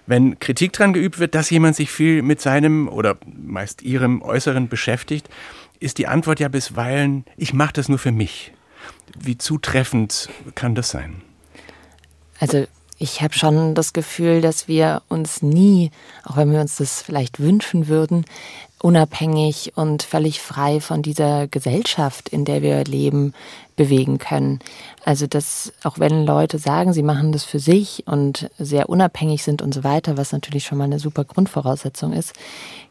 [0.07, 4.69] Wenn Kritik dran geübt wird, dass jemand sich viel mit seinem oder meist ihrem Äußeren
[4.69, 5.29] beschäftigt,
[5.81, 8.53] ist die Antwort ja bisweilen, ich mache das nur für mich.
[9.19, 11.23] Wie zutreffend kann das sein?
[12.39, 12.67] Also
[12.99, 15.91] ich habe schon das Gefühl, dass wir uns nie,
[16.25, 18.25] auch wenn wir uns das vielleicht wünschen würden,
[18.81, 23.33] unabhängig und völlig frei von dieser Gesellschaft, in der wir leben,
[23.77, 24.61] bewegen können.
[25.05, 29.63] Also dass auch wenn Leute sagen, sie machen das für sich und sehr unabhängig sind
[29.63, 32.35] und so weiter, was natürlich schon mal eine super Grundvoraussetzung ist,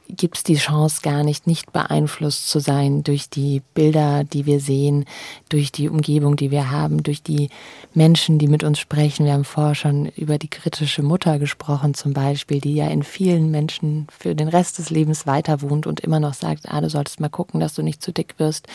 [0.10, 4.60] gibt es die Chance gar nicht, nicht beeinflusst zu sein durch die Bilder, die wir
[4.60, 5.06] sehen,
[5.50, 7.50] durch die Umgebung, die wir haben, durch die
[7.94, 9.26] Menschen, die mit uns sprechen.
[9.26, 13.52] Wir haben vorher schon über die kritische Mutter gesprochen zum Beispiel, die ja in vielen
[13.52, 17.20] Menschen für den Rest des Lebens weiter wohnt und immer noch sagt, ah, du solltest
[17.20, 18.68] mal gucken, dass du nicht zu dick wirst.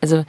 [0.00, 0.24] Also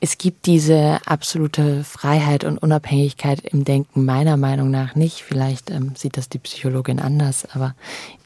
[0.00, 5.22] es gibt diese absolute Freiheit und Unabhängigkeit im Denken meiner Meinung nach nicht.
[5.22, 7.74] Vielleicht ähm, sieht das die Psychologin anders, aber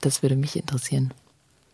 [0.01, 1.13] das würde mich interessieren.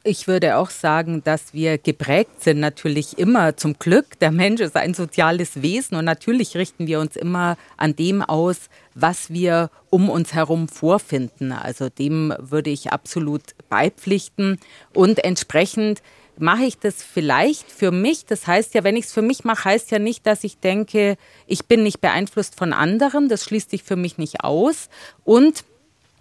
[0.07, 4.19] Ich würde auch sagen, dass wir geprägt sind natürlich immer zum Glück.
[4.21, 8.69] Der Mensch ist ein soziales Wesen und natürlich richten wir uns immer an dem aus,
[8.95, 11.53] was wir um uns herum vorfinden.
[11.53, 14.61] Also dem würde ich absolut beipflichten
[14.93, 16.03] und entsprechend
[16.37, 18.27] mache ich das vielleicht für mich.
[18.27, 21.17] Das heißt ja, wenn ich es für mich mache, heißt ja nicht, dass ich denke,
[21.47, 23.31] ich bin nicht beeinflusst von anderen.
[23.31, 24.91] Das schließt sich für mich nicht aus.
[25.25, 25.65] Und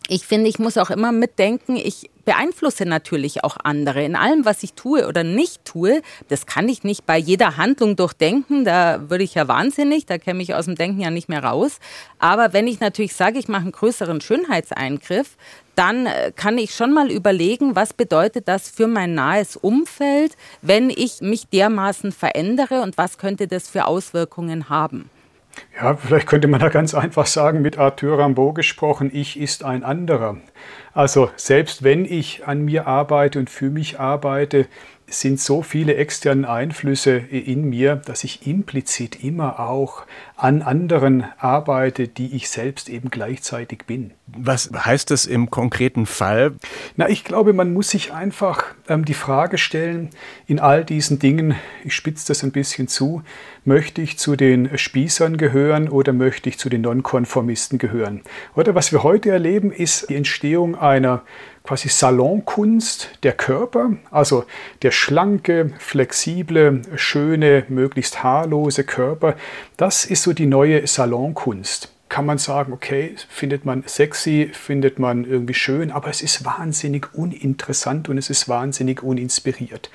[0.09, 4.63] ich finde, ich muss auch immer mitdenken, ich beeinflusse natürlich auch andere in allem, was
[4.63, 6.01] ich tue oder nicht tue.
[6.29, 10.43] Das kann ich nicht bei jeder Handlung durchdenken, da würde ich ja wahnsinnig, da käme
[10.43, 11.79] ich aus dem Denken ja nicht mehr raus.
[12.19, 15.37] Aber wenn ich natürlich sage, ich mache einen größeren Schönheitseingriff,
[15.75, 20.89] dann äh, kann ich schon mal überlegen, was bedeutet das für mein nahes Umfeld, wenn
[20.89, 25.09] ich mich dermaßen verändere und was könnte das für Auswirkungen haben.
[25.75, 29.83] Ja, vielleicht könnte man da ganz einfach sagen, mit Arthur Rimbaud gesprochen, ich ist ein
[29.83, 30.37] anderer.
[30.93, 34.67] Also selbst wenn ich an mir arbeite und für mich arbeite,
[35.07, 42.07] sind so viele externe Einflüsse in mir, dass ich implizit immer auch an anderen arbeite,
[42.07, 44.11] die ich selbst eben gleichzeitig bin.
[44.27, 46.53] Was heißt das im konkreten Fall?
[46.95, 50.09] Na, ich glaube, man muss sich einfach ähm, die Frage stellen,
[50.47, 53.21] in all diesen Dingen, ich spitze das ein bisschen zu,
[53.63, 58.21] möchte ich zu den Spießern gehören oder möchte ich zu den Nonkonformisten gehören?
[58.55, 61.21] Oder was wir heute erleben, ist die Entstehung einer
[61.63, 64.45] quasi Salonkunst der Körper, also
[64.81, 69.35] der schlanke, flexible, schöne, möglichst haarlose Körper.
[69.77, 75.25] Das ist so die neue Salonkunst kann man sagen, okay, findet man sexy, findet man
[75.25, 79.89] irgendwie schön, aber es ist wahnsinnig uninteressant und es ist wahnsinnig uninspiriert.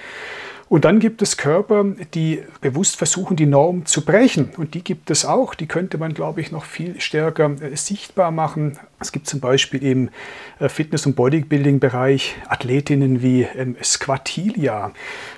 [0.68, 4.50] Und dann gibt es Körper, die bewusst versuchen, die Norm zu brechen.
[4.56, 5.54] Und die gibt es auch.
[5.54, 8.78] Die könnte man, glaube ich, noch viel stärker äh, sichtbar machen.
[9.00, 10.10] Es gibt zum Beispiel im
[10.58, 14.92] äh, Fitness- und Bodybuilding-Bereich Athletinnen wie ähm, Squatilia.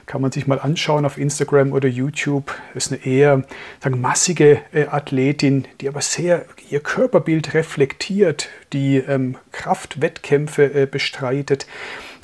[0.07, 2.53] Kann man sich mal anschauen auf Instagram oder YouTube.
[2.75, 3.45] Das ist eine eher
[3.81, 11.67] sagen, massige äh, Athletin, die aber sehr ihr Körperbild reflektiert, die ähm, Kraftwettkämpfe äh, bestreitet.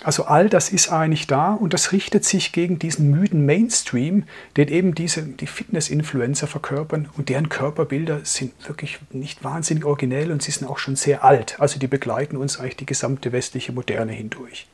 [0.05, 4.25] Also all das ist eigentlich da und das richtet sich gegen diesen müden Mainstream,
[4.57, 10.43] den eben diese, die Fitness-Influencer verkörpern und deren Körperbilder sind wirklich nicht wahnsinnig originell und
[10.43, 11.59] sie sind auch schon sehr alt.
[11.59, 14.67] Also die begleiten uns eigentlich die gesamte westliche Moderne hindurch.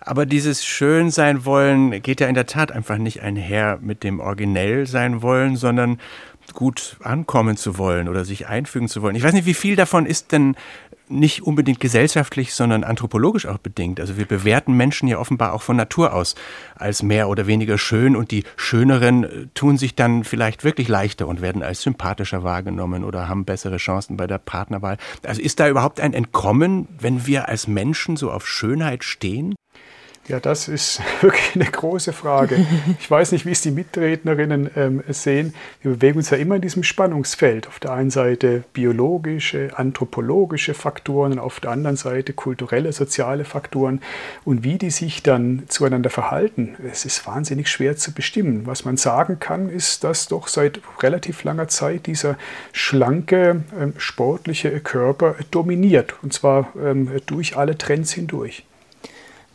[0.00, 1.12] Aber dieses Schön
[1.44, 6.00] wollen geht ja in der Tat einfach nicht einher mit dem Originell sein wollen, sondern
[6.54, 9.16] gut ankommen zu wollen oder sich einfügen zu wollen.
[9.16, 10.56] Ich weiß nicht, wie viel davon ist denn
[11.10, 14.00] nicht unbedingt gesellschaftlich, sondern anthropologisch auch bedingt.
[14.00, 16.34] Also wir bewerten Menschen ja offenbar auch von Natur aus
[16.74, 21.26] als mehr oder weniger schön und die Schöneren äh, tun sich dann vielleicht wirklich leichter
[21.26, 24.96] und werden als sympathischer wahrgenommen oder haben bessere Chancen bei der Partnerwahl.
[25.24, 29.54] Also ist da überhaupt ein Entkommen, wenn wir als Menschen so auf Schönheit stehen?
[30.28, 32.66] Ja, das ist wirklich eine große Frage.
[33.00, 35.54] Ich weiß nicht, wie es die Mitrednerinnen ähm, sehen.
[35.82, 37.66] Wir bewegen uns ja immer in diesem Spannungsfeld.
[37.66, 44.00] Auf der einen Seite biologische, anthropologische Faktoren und auf der anderen Seite kulturelle, soziale Faktoren.
[44.44, 48.66] Und wie die sich dann zueinander verhalten, es ist wahnsinnig schwer zu bestimmen.
[48.66, 52.36] Was man sagen kann, ist, dass doch seit relativ langer Zeit dieser
[52.72, 56.14] schlanke, ähm, sportliche Körper dominiert.
[56.22, 58.64] Und zwar ähm, durch alle Trends hindurch.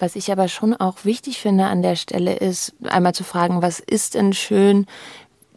[0.03, 3.79] Was ich aber schon auch wichtig finde an der Stelle ist, einmal zu fragen, was
[3.79, 4.85] ist denn schön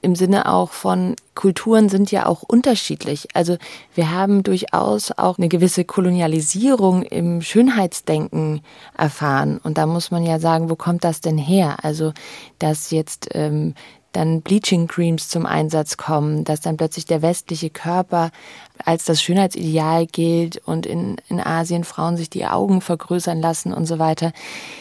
[0.03, 3.27] im Sinne auch von Kulturen sind ja auch unterschiedlich.
[3.35, 3.57] Also
[3.97, 8.61] wir haben durchaus auch eine gewisse Kolonialisierung im Schönheitsdenken
[8.97, 9.59] erfahren.
[9.65, 11.79] Und da muss man ja sagen, wo kommt das denn her?
[11.83, 12.13] Also
[12.61, 13.75] dass jetzt ähm,
[14.17, 18.31] dann Bleaching Creams zum Einsatz kommen, dass dann plötzlich der westliche Körper
[18.85, 23.87] als das Schönheitsideal gilt und in, in Asien Frauen sich die Augen vergrößern lassen und
[23.87, 24.33] so weiter.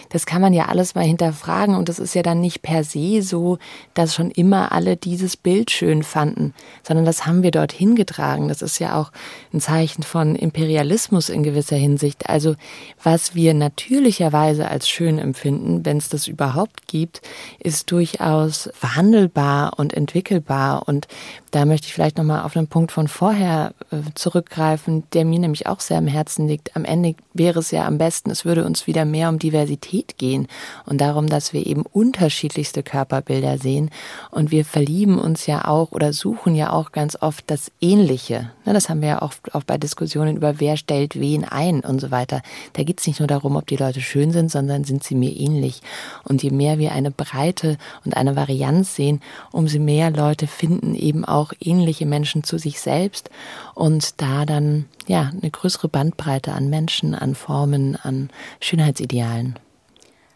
[0.09, 3.21] Das kann man ja alles mal hinterfragen und das ist ja dann nicht per se
[3.21, 3.57] so,
[3.93, 6.53] dass schon immer alle dieses Bild schön fanden,
[6.83, 8.47] sondern das haben wir dorthin getragen.
[8.47, 9.11] Das ist ja auch
[9.53, 12.29] ein Zeichen von Imperialismus in gewisser Hinsicht.
[12.29, 12.55] Also
[13.03, 17.21] was wir natürlicherweise als schön empfinden, wenn es das überhaupt gibt,
[17.59, 21.07] ist durchaus verhandelbar und entwickelbar und
[21.51, 23.73] da möchte ich vielleicht nochmal auf einen Punkt von vorher
[24.15, 26.75] zurückgreifen, der mir nämlich auch sehr am Herzen liegt.
[26.75, 30.47] Am Ende wäre es ja am besten, es würde uns wieder mehr um Diversität gehen
[30.85, 33.91] und darum, dass wir eben unterschiedlichste Körperbilder sehen.
[34.31, 38.51] Und wir verlieben uns ja auch oder suchen ja auch ganz oft das Ähnliche.
[38.65, 41.99] Ne, das haben wir ja oft auch bei Diskussionen über wer stellt wen ein und
[41.99, 42.41] so weiter.
[42.73, 45.31] Da geht es nicht nur darum, ob die Leute schön sind, sondern sind sie mir
[45.31, 45.81] ähnlich.
[46.23, 49.21] Und je mehr wir eine Breite und eine Varianz sehen,
[49.51, 53.29] umso mehr Leute finden eben auch ähnliche Menschen zu sich selbst
[53.75, 59.59] und da dann ja eine größere Bandbreite an Menschen, an Formen, an Schönheitsidealen.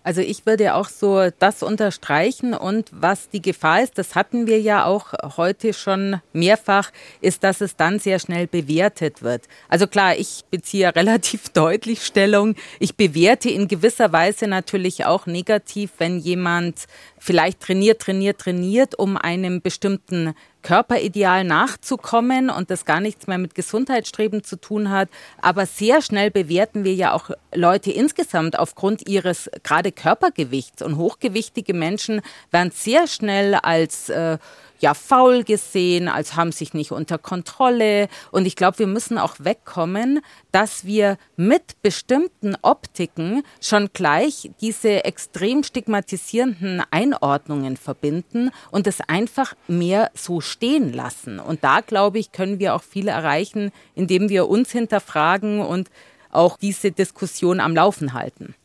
[0.01, 4.59] Also ich würde auch so das unterstreichen und was die Gefahr ist, das hatten wir
[4.59, 9.43] ja auch heute schon mehrfach, ist, dass es dann sehr schnell bewertet wird.
[9.67, 12.55] Also klar, ich beziehe relativ deutlich Stellung.
[12.79, 16.85] Ich bewerte in gewisser Weise natürlich auch negativ, wenn jemand
[17.17, 20.33] vielleicht trainiert, trainiert, trainiert, um einem bestimmten
[20.69, 25.09] Körperideal nachzukommen und das gar nichts mehr mit Gesundheitsstreben zu tun hat.
[25.41, 30.83] Aber sehr schnell bewerten wir ja auch Leute insgesamt aufgrund ihres gerade Körpergewichts.
[30.83, 34.37] Und hochgewichtige Menschen werden sehr schnell als äh,
[34.79, 38.07] ja faul gesehen, als haben sich nicht unter Kontrolle.
[38.31, 45.05] Und ich glaube, wir müssen auch wegkommen, dass wir mit bestimmten Optiken schon gleich diese
[45.05, 51.39] extrem stigmatisierenden Einordnungen verbinden und es einfach mehr so stehen lassen.
[51.39, 55.89] Und da, glaube ich, können wir auch viel erreichen, indem wir uns hinterfragen und
[56.31, 58.55] auch diese Diskussion am Laufen halten.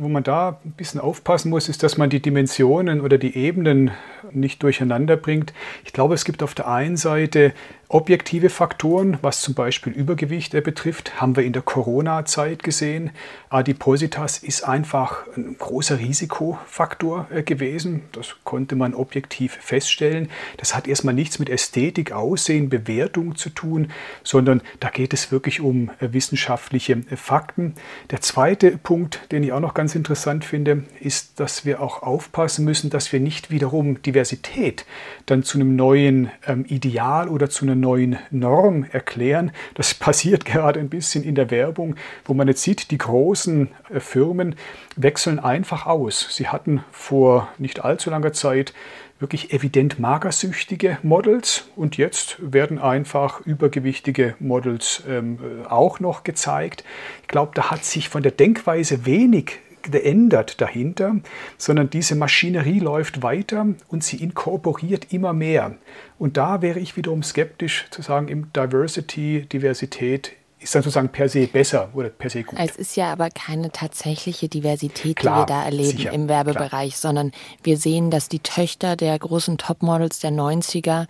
[0.00, 3.90] Wo man da ein bisschen aufpassen muss, ist, dass man die Dimensionen oder die Ebenen
[4.30, 5.52] nicht durcheinander bringt.
[5.84, 7.52] Ich glaube, es gibt auf der einen Seite
[7.90, 13.12] Objektive Faktoren, was zum Beispiel Übergewicht betrifft, haben wir in der Corona-Zeit gesehen.
[13.48, 18.02] Adipositas ist einfach ein großer Risikofaktor äh, gewesen.
[18.12, 20.28] Das konnte man objektiv feststellen.
[20.58, 23.90] Das hat erstmal nichts mit Ästhetik, Aussehen, Bewertung zu tun,
[24.22, 27.72] sondern da geht es wirklich um äh, wissenschaftliche äh, Fakten.
[28.10, 32.64] Der zweite Punkt, den ich auch noch ganz interessant finde, ist, dass wir auch aufpassen
[32.64, 34.84] müssen, dass wir nicht wiederum Diversität
[35.26, 39.52] dann zu einem neuen ähm, Ideal oder zu einer neuen Norm erklären.
[39.74, 44.00] Das passiert gerade ein bisschen in der Werbung, wo man jetzt sieht, die großen äh,
[44.00, 44.54] Firmen
[44.96, 46.28] wechseln einfach aus.
[46.30, 48.72] Sie hatten vor nicht allzu langer Zeit
[49.18, 56.84] wirklich evident magersüchtige Models und jetzt werden einfach übergewichtige Models ähm, äh, auch noch gezeigt.
[57.22, 59.58] Ich glaube, da hat sich von der Denkweise wenig
[59.90, 61.16] geändert dahinter,
[61.56, 65.76] sondern diese Maschinerie läuft weiter und sie inkorporiert immer mehr.
[66.18, 71.28] Und da wäre ich wiederum skeptisch zu sagen, im Diversity, Diversität ist dann sozusagen per
[71.28, 72.58] se besser oder per se gut.
[72.58, 76.90] Es ist ja aber keine tatsächliche Diversität, klar, die wir da erleben sicher, im Werbebereich,
[76.90, 77.00] klar.
[77.00, 81.06] sondern wir sehen, dass die Töchter der großen Topmodels der 90er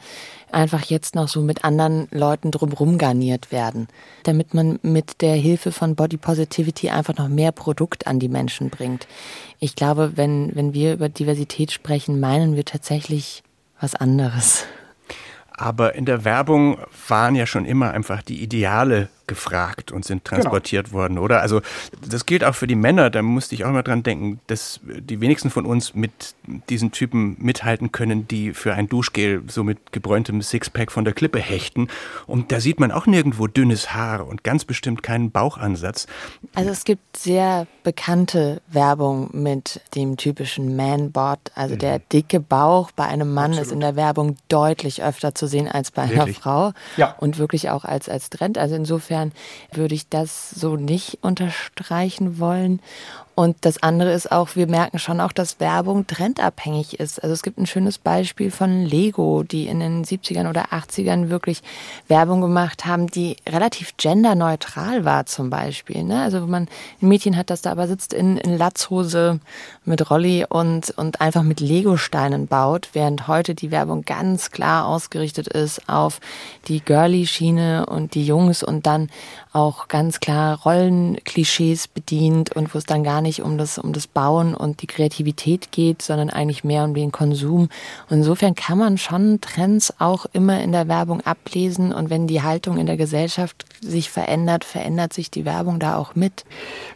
[0.52, 3.88] einfach jetzt noch so mit anderen Leuten drumherum garniert werden,
[4.24, 8.70] damit man mit der Hilfe von Body Positivity einfach noch mehr Produkt an die Menschen
[8.70, 9.06] bringt.
[9.60, 13.42] Ich glaube, wenn, wenn wir über Diversität sprechen, meinen wir tatsächlich
[13.80, 14.64] was anderes.
[15.50, 20.42] Aber in der Werbung waren ja schon immer einfach die Ideale gefragt und sind genau.
[20.42, 20.98] transportiert genau.
[20.98, 21.40] worden, oder?
[21.40, 21.60] Also
[22.08, 23.10] das gilt auch für die Männer.
[23.10, 26.34] Da musste ich auch mal dran denken, dass die wenigsten von uns mit
[26.68, 31.38] diesen Typen mithalten können, die für ein Duschgel so mit gebräuntem Sixpack von der Klippe
[31.38, 31.88] hechten.
[32.26, 36.06] Und da sieht man auch nirgendwo dünnes Haar und ganz bestimmt keinen Bauchansatz.
[36.54, 41.38] Also es gibt sehr bekannte Werbung mit dem typischen Man-Bod.
[41.54, 41.78] Also mhm.
[41.80, 43.66] der dicke Bauch bei einem Mann Absolut.
[43.66, 46.38] ist in der Werbung deutlich öfter zu sehen als bei einer wirklich?
[46.38, 46.72] Frau.
[46.96, 47.14] Ja.
[47.18, 48.58] Und wirklich auch als, als Trend.
[48.58, 49.32] Also insofern Insofern
[49.72, 52.80] würde ich das so nicht unterstreichen wollen.
[53.38, 57.22] Und das andere ist auch, wir merken schon auch, dass Werbung trendabhängig ist.
[57.22, 61.62] Also es gibt ein schönes Beispiel von Lego, die in den 70ern oder 80ern wirklich
[62.08, 66.02] Werbung gemacht haben, die relativ genderneutral war zum Beispiel.
[66.02, 66.20] Ne?
[66.20, 66.68] Also wenn man
[67.00, 69.38] ein Mädchen hat, das da aber sitzt in, in Latzhose
[69.84, 75.46] mit Rolli und, und einfach mit Lego-Steinen baut, während heute die Werbung ganz klar ausgerichtet
[75.46, 76.20] ist auf
[76.66, 79.10] die Girly-Schiene und die Jungs und dann
[79.52, 84.06] auch ganz klar Rollenklischees bedient und wo es dann gar nicht um das, um das
[84.06, 87.68] Bauen und die Kreativität geht, sondern eigentlich mehr um den Konsum.
[88.08, 92.42] Und insofern kann man schon Trends auch immer in der Werbung ablesen und wenn die
[92.42, 96.44] Haltung in der Gesellschaft sich verändert, verändert sich die Werbung da auch mit.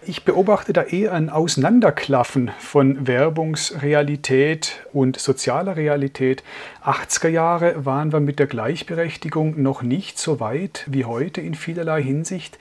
[0.05, 6.43] Ich beobachte da eher ein Auseinanderklaffen von Werbungsrealität und sozialer Realität.
[6.85, 12.03] 80er Jahre waren wir mit der Gleichberechtigung noch nicht so weit wie heute in vielerlei
[12.03, 12.59] Hinsicht.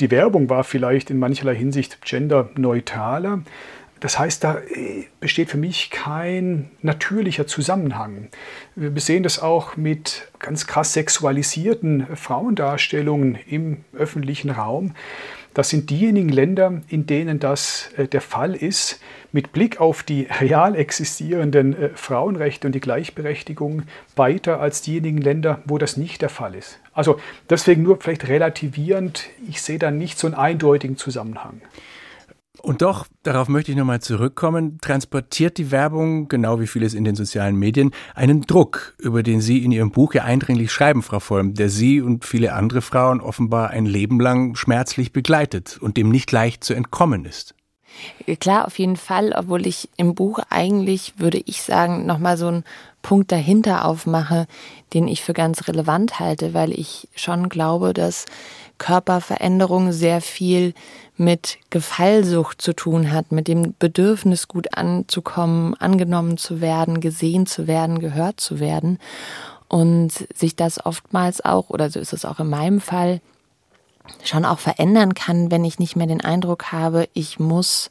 [0.00, 3.42] Die Werbung war vielleicht in mancherlei Hinsicht genderneutraler.
[4.00, 8.28] das heißt, da äh, besteht für mich kein natürlicher Zusammenhang.
[8.74, 14.94] Wir sehen das auch mit ganz krass sexualisierten Frauendarstellungen im öffentlichen Raum.
[15.54, 19.00] Das sind diejenigen Länder, in denen das äh, der Fall ist,
[19.32, 23.82] mit Blick auf die real existierenden äh, Frauenrechte und die Gleichberechtigung
[24.16, 26.78] weiter als diejenigen Länder, wo das nicht der Fall ist.
[26.94, 31.60] Also deswegen nur vielleicht relativierend, ich sehe da nicht so einen eindeutigen Zusammenhang.
[32.62, 37.16] Und doch, darauf möchte ich nochmal zurückkommen, transportiert die Werbung, genau wie vieles in den
[37.16, 41.54] sozialen Medien, einen Druck, über den Sie in Ihrem Buch ja eindringlich schreiben, Frau Vollm,
[41.54, 46.30] der Sie und viele andere Frauen offenbar ein Leben lang schmerzlich begleitet und dem nicht
[46.30, 47.56] leicht zu entkommen ist.
[48.40, 52.64] Klar, auf jeden Fall, obwohl ich im Buch eigentlich, würde ich sagen, nochmal so einen
[53.02, 54.46] Punkt dahinter aufmache,
[54.94, 58.26] den ich für ganz relevant halte, weil ich schon glaube, dass
[58.78, 60.74] Körperveränderung sehr viel
[61.22, 67.66] mit Gefallsucht zu tun hat, mit dem Bedürfnis, gut anzukommen, angenommen zu werden, gesehen zu
[67.66, 68.98] werden, gehört zu werden.
[69.68, 73.20] Und sich das oftmals auch, oder so ist es auch in meinem Fall,
[74.24, 77.90] schon auch verändern kann, wenn ich nicht mehr den Eindruck habe, ich muss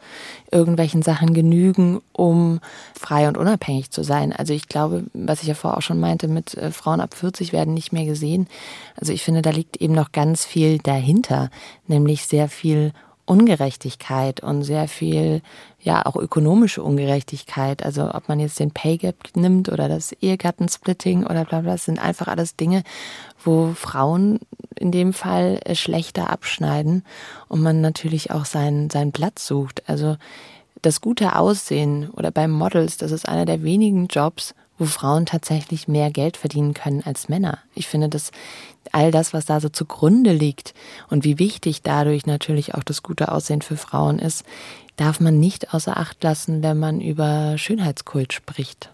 [0.51, 2.59] irgendwelchen Sachen genügen, um
[2.99, 4.33] frei und unabhängig zu sein.
[4.33, 7.53] Also ich glaube, was ich ja vorher auch schon meinte, mit äh, Frauen ab 40
[7.53, 8.47] werden nicht mehr gesehen.
[8.95, 11.49] Also ich finde, da liegt eben noch ganz viel dahinter,
[11.87, 12.93] nämlich sehr viel
[13.25, 15.41] Ungerechtigkeit und sehr viel,
[15.79, 17.83] ja, auch ökonomische Ungerechtigkeit.
[17.83, 21.85] Also ob man jetzt den Pay Gap nimmt oder das Ehegattensplitting oder bla bla, das
[21.85, 22.83] sind einfach alles Dinge,
[23.43, 24.39] wo Frauen
[24.75, 27.03] in dem Fall äh, schlechter abschneiden
[27.47, 29.87] und man natürlich auch seinen, seinen Platz sucht.
[29.87, 30.17] Also
[30.81, 35.87] das gute Aussehen oder beim Models, das ist einer der wenigen Jobs, wo Frauen tatsächlich
[35.87, 37.59] mehr Geld verdienen können als Männer.
[37.75, 38.31] Ich finde, dass
[38.91, 40.73] all das, was da so zugrunde liegt
[41.07, 44.43] und wie wichtig dadurch natürlich auch das gute Aussehen für Frauen ist,
[44.95, 48.89] darf man nicht außer Acht lassen, wenn man über Schönheitskult spricht.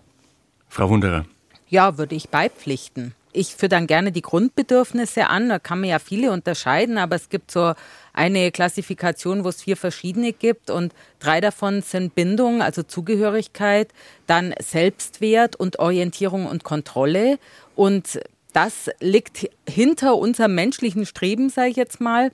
[0.67, 1.23] Frau Wunderer.
[1.69, 3.15] Ja, würde ich beipflichten.
[3.33, 5.49] Ich führe dann gerne die Grundbedürfnisse an.
[5.49, 7.73] Da kann man ja viele unterscheiden, aber es gibt so
[8.13, 13.89] eine Klassifikation, wo es vier verschiedene gibt und drei davon sind Bindung, also Zugehörigkeit,
[14.25, 17.37] dann Selbstwert und Orientierung und Kontrolle.
[17.75, 18.19] Und
[18.53, 22.31] das liegt hinter unserem menschlichen Streben, sage ich jetzt mal.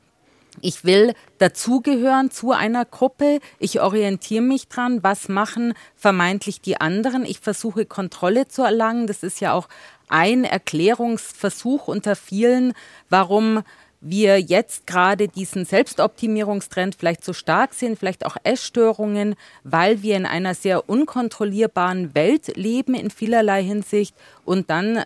[0.62, 3.40] Ich will dazugehören zu einer Gruppe.
[3.60, 7.26] Ich orientiere mich dran, was machen vermeintlich die anderen.
[7.26, 9.08] Ich versuche Kontrolle zu erlangen.
[9.08, 9.68] Das ist ja auch
[10.08, 12.74] ein Erklärungsversuch unter vielen,
[13.10, 13.64] warum
[14.04, 20.26] wir jetzt gerade diesen Selbstoptimierungstrend vielleicht so stark sehen, vielleicht auch Essstörungen, weil wir in
[20.26, 24.14] einer sehr unkontrollierbaren Welt leben in vielerlei Hinsicht.
[24.44, 25.04] Und dann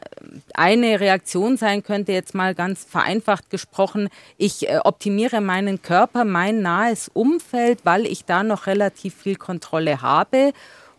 [0.55, 6.63] eine Reaktion sein könnte, jetzt mal ganz vereinfacht gesprochen, ich äh, optimiere meinen Körper, mein
[6.63, 10.53] nahes Umfeld, weil ich da noch relativ viel Kontrolle habe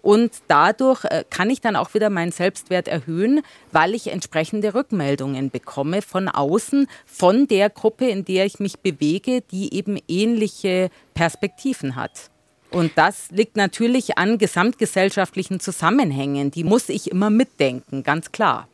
[0.09, 3.43] und dadurch äh, kann ich dann auch wieder meinen Selbstwert erhöhen,
[3.73, 9.43] weil ich entsprechende Rückmeldungen bekomme von außen, von der Gruppe, in der ich mich bewege,
[9.43, 12.31] die eben ähnliche Perspektiven hat.
[12.71, 16.51] Und das liegt natürlich an gesamtgesellschaftlichen Zusammenhängen.
[16.51, 18.67] Die muss ich immer mitdenken, ganz klar.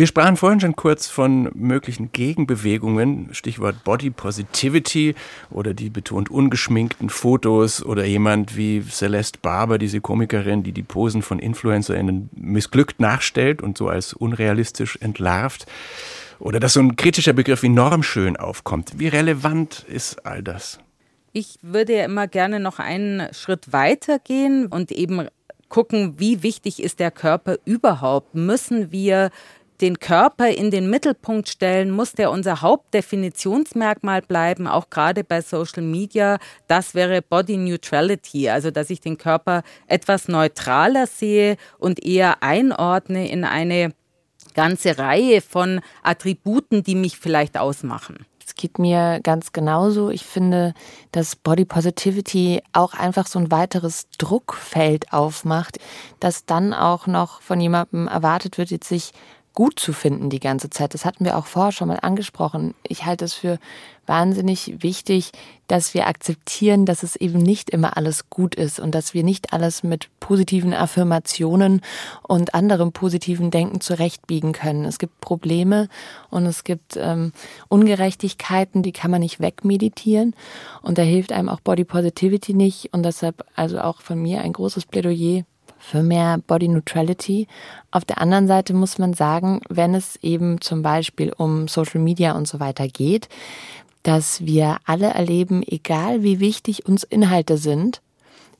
[0.00, 5.14] Wir sprachen vorhin schon kurz von möglichen Gegenbewegungen, Stichwort Body Positivity
[5.50, 11.20] oder die betont ungeschminkten Fotos oder jemand wie Celeste Barber, diese Komikerin, die die Posen
[11.20, 15.66] von InfluencerInnen missglückt nachstellt und so als unrealistisch entlarvt.
[16.38, 18.92] Oder dass so ein kritischer Begriff wie normschön aufkommt.
[18.96, 20.78] Wie relevant ist all das?
[21.34, 25.28] Ich würde ja immer gerne noch einen Schritt weiter gehen und eben
[25.70, 28.34] gucken, wie wichtig ist der Körper überhaupt?
[28.34, 29.30] Müssen wir
[29.80, 35.82] den Körper in den Mittelpunkt stellen, muss der unser Hauptdefinitionsmerkmal bleiben, auch gerade bei Social
[35.82, 36.38] Media.
[36.68, 43.30] Das wäre Body Neutrality, also dass ich den Körper etwas neutraler sehe und eher einordne
[43.30, 43.92] in eine
[44.54, 48.26] ganze Reihe von Attributen, die mich vielleicht ausmachen.
[48.44, 50.10] Es geht mir ganz genauso.
[50.10, 50.74] Ich finde,
[51.12, 55.78] dass Body Positivity auch einfach so ein weiteres Druckfeld aufmacht,
[56.18, 59.12] das dann auch noch von jemandem erwartet wird, jetzt sich
[59.60, 60.94] gut zu finden die ganze Zeit.
[60.94, 62.72] Das hatten wir auch vorher schon mal angesprochen.
[62.82, 63.58] Ich halte es für
[64.06, 65.32] wahnsinnig wichtig,
[65.66, 69.52] dass wir akzeptieren, dass es eben nicht immer alles gut ist und dass wir nicht
[69.52, 71.82] alles mit positiven Affirmationen
[72.22, 74.86] und anderem positiven Denken zurechtbiegen können.
[74.86, 75.90] Es gibt Probleme
[76.30, 77.34] und es gibt ähm,
[77.68, 80.34] Ungerechtigkeiten, die kann man nicht wegmeditieren
[80.80, 84.54] und da hilft einem auch Body Positivity nicht und deshalb also auch von mir ein
[84.54, 85.44] großes Plädoyer
[85.80, 87.48] für mehr Body Neutrality.
[87.90, 92.32] Auf der anderen Seite muss man sagen, wenn es eben zum Beispiel um Social Media
[92.36, 93.28] und so weiter geht,
[94.02, 98.00] dass wir alle erleben, egal wie wichtig uns Inhalte sind,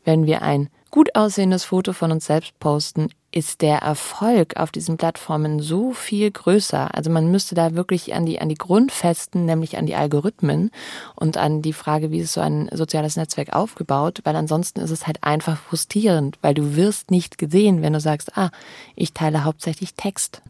[0.04, 4.96] wenn wir ein gut aussehendes Foto von uns selbst posten, ist der Erfolg auf diesen
[4.96, 6.94] Plattformen so viel größer.
[6.94, 10.72] Also man müsste da wirklich an die, an die Grundfesten, nämlich an die Algorithmen
[11.14, 15.06] und an die Frage, wie ist so ein soziales Netzwerk aufgebaut, weil ansonsten ist es
[15.06, 18.50] halt einfach frustrierend, weil du wirst nicht gesehen, wenn du sagst, ah,
[18.96, 20.42] ich teile hauptsächlich Text.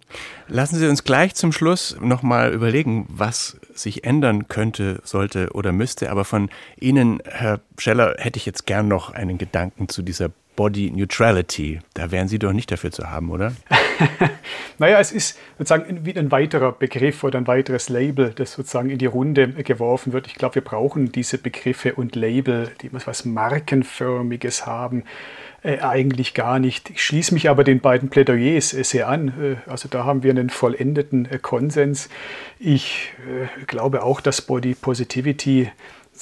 [0.48, 6.10] Lassen Sie uns gleich zum Schluss nochmal überlegen, was sich ändern könnte, sollte oder müsste.
[6.10, 10.30] Aber von Ihnen, Herr Scheller, hätte ich jetzt gern noch einen Gedanken zu dieser
[10.60, 11.80] Body Neutrality.
[11.94, 13.54] Da wären Sie doch nicht dafür zu haben, oder?
[14.78, 18.98] naja, es ist sozusagen wie ein weiterer Begriff oder ein weiteres Label, das sozusagen in
[18.98, 20.26] die Runde geworfen wird.
[20.26, 25.04] Ich glaube, wir brauchen diese Begriffe und Label, die etwas Markenförmiges haben.
[25.62, 26.90] Äh, eigentlich gar nicht.
[26.90, 29.28] Ich schließe mich aber den beiden Plädoyers äh, sehr an.
[29.66, 32.10] Äh, also da haben wir einen vollendeten äh, Konsens.
[32.58, 35.70] Ich äh, glaube auch, dass Body Positivity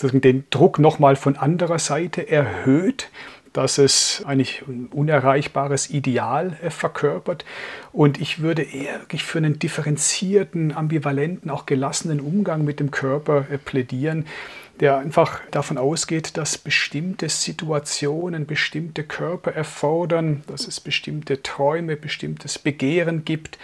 [0.00, 3.10] den Druck nochmal von anderer Seite erhöht
[3.58, 7.44] dass es eigentlich ein unerreichbares Ideal äh, verkörpert.
[7.92, 13.46] Und ich würde eher wirklich für einen differenzierten, ambivalenten, auch gelassenen Umgang mit dem Körper
[13.50, 14.26] äh, plädieren
[14.80, 22.58] der einfach davon ausgeht, dass bestimmte Situationen, bestimmte Körper erfordern, dass es bestimmte Träume, bestimmtes
[22.58, 23.58] Begehren gibt,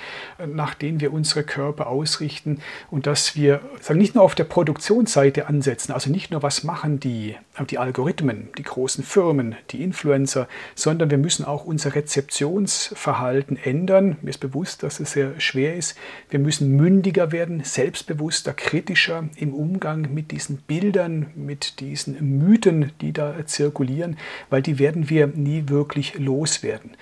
[0.45, 2.61] nach denen wir unsere Körper ausrichten
[2.91, 6.99] und dass wir sagen, nicht nur auf der Produktionsseite ansetzen, also nicht nur was machen
[6.99, 7.37] die,
[7.71, 14.17] die Algorithmen, die großen Firmen, die Influencer, sondern wir müssen auch unser Rezeptionsverhalten ändern.
[14.23, 15.97] Mir ist bewusst, dass es sehr schwer ist.
[16.29, 22.93] Wir müssen mündiger werden, selbstbewusster, kritischer im Umgang mit diesen Bildern Bildern, mit diesen Mythen,
[23.01, 24.17] die da zirkulieren,
[24.51, 26.93] weil die werden wir nie wirklich loswerden.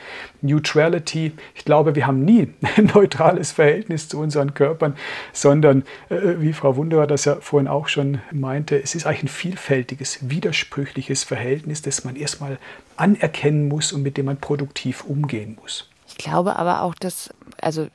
[0.40, 4.96] Neutrality, ich glaube, wir haben nie ein neutrales Verhältnis zu unseren Körpern,
[5.32, 9.28] sondern, äh, wie Frau Wunderer das ja vorhin auch schon meinte, es ist eigentlich ein
[9.28, 12.58] vielfältiges, widersprüchliches Verhältnis, das man erstmal
[12.96, 15.88] anerkennen muss und mit dem man produktiv umgehen muss.
[16.08, 17.30] Ich glaube aber auch, dass,
[17.60, 17.86] also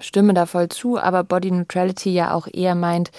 [0.00, 3.10] stimme da voll zu, aber Body Neutrality ja auch eher meint,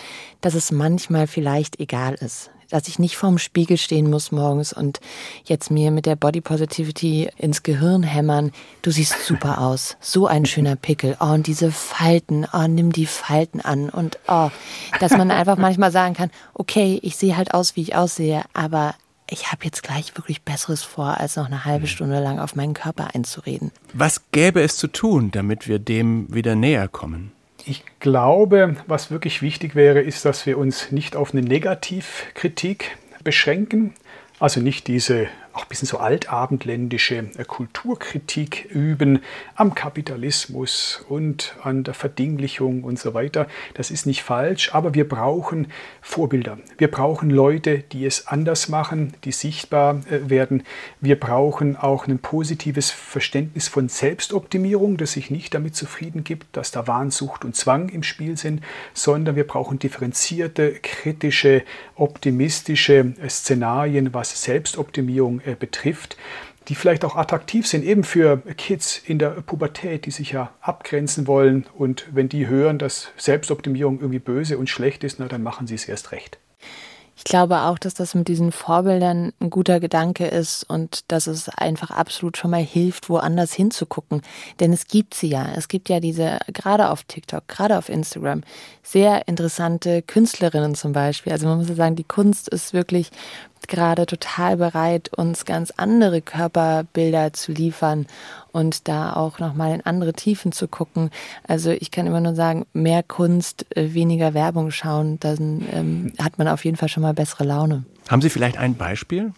[0.41, 2.51] dass es manchmal vielleicht egal ist.
[2.72, 4.99] Dass ich nicht vorm Spiegel stehen muss morgens und
[5.43, 8.51] jetzt mir mit der Body Positivity ins Gehirn hämmern.
[8.82, 9.97] Du siehst super aus.
[9.99, 11.16] So ein schöner Pickel.
[11.20, 12.47] Oh, und diese Falten.
[12.51, 13.89] Oh, nimm die Falten an.
[13.89, 14.49] Und oh,
[14.99, 18.95] dass man einfach manchmal sagen kann, okay, ich sehe halt aus, wie ich aussehe, aber
[19.30, 22.73] ich habe jetzt gleich wirklich Besseres vor, als noch eine halbe Stunde lang auf meinen
[22.73, 23.71] Körper einzureden.
[23.93, 27.32] Was gäbe es zu tun, damit wir dem wieder näher kommen?
[27.65, 33.95] Ich glaube, was wirklich wichtig wäre, ist, dass wir uns nicht auf eine Negativkritik beschränken,
[34.39, 39.20] also nicht diese auch ein bisschen so altabendländische äh, Kulturkritik üben
[39.56, 43.47] am Kapitalismus und an der Verdinglichung und so weiter.
[43.74, 45.68] Das ist nicht falsch, aber wir brauchen
[46.01, 46.58] Vorbilder.
[46.78, 50.64] Wir brauchen Leute, die es anders machen, die sichtbar äh, werden.
[50.99, 56.72] Wir brauchen auch ein positives Verständnis von Selbstoptimierung, das sich nicht damit zufrieden gibt, dass
[56.72, 58.62] da Wahnsucht und Zwang im Spiel sind,
[58.93, 61.64] sondern wir brauchen differenzierte, kritische,
[61.95, 66.17] optimistische äh, Szenarien, was Selbstoptimierung äh, betrifft,
[66.67, 71.27] die vielleicht auch attraktiv sind, eben für Kids in der Pubertät, die sich ja abgrenzen
[71.27, 71.65] wollen.
[71.77, 75.75] Und wenn die hören, dass Selbstoptimierung irgendwie böse und schlecht ist, na, dann machen sie
[75.75, 76.39] es erst recht.
[77.18, 81.47] Ich glaube auch, dass das mit diesen Vorbildern ein guter Gedanke ist und dass es
[81.47, 84.22] einfach absolut schon mal hilft, woanders hinzugucken.
[84.59, 85.47] Denn es gibt sie ja.
[85.55, 88.41] Es gibt ja diese, gerade auf TikTok, gerade auf Instagram,
[88.84, 91.32] sehr interessante Künstlerinnen zum Beispiel.
[91.32, 93.11] Also man muss ja sagen, die Kunst ist wirklich
[93.68, 98.07] gerade total bereit, uns ganz andere Körperbilder zu liefern
[98.56, 101.10] und da auch nochmal in andere Tiefen zu gucken.
[101.45, 106.38] Also ich kann immer nur sagen, mehr Kunst, äh, weniger Werbung schauen, dann ähm, hat
[106.38, 107.84] man auf jeden Fall schon mal bessere Laune.
[108.10, 109.34] Haben Sie vielleicht ein Beispiel?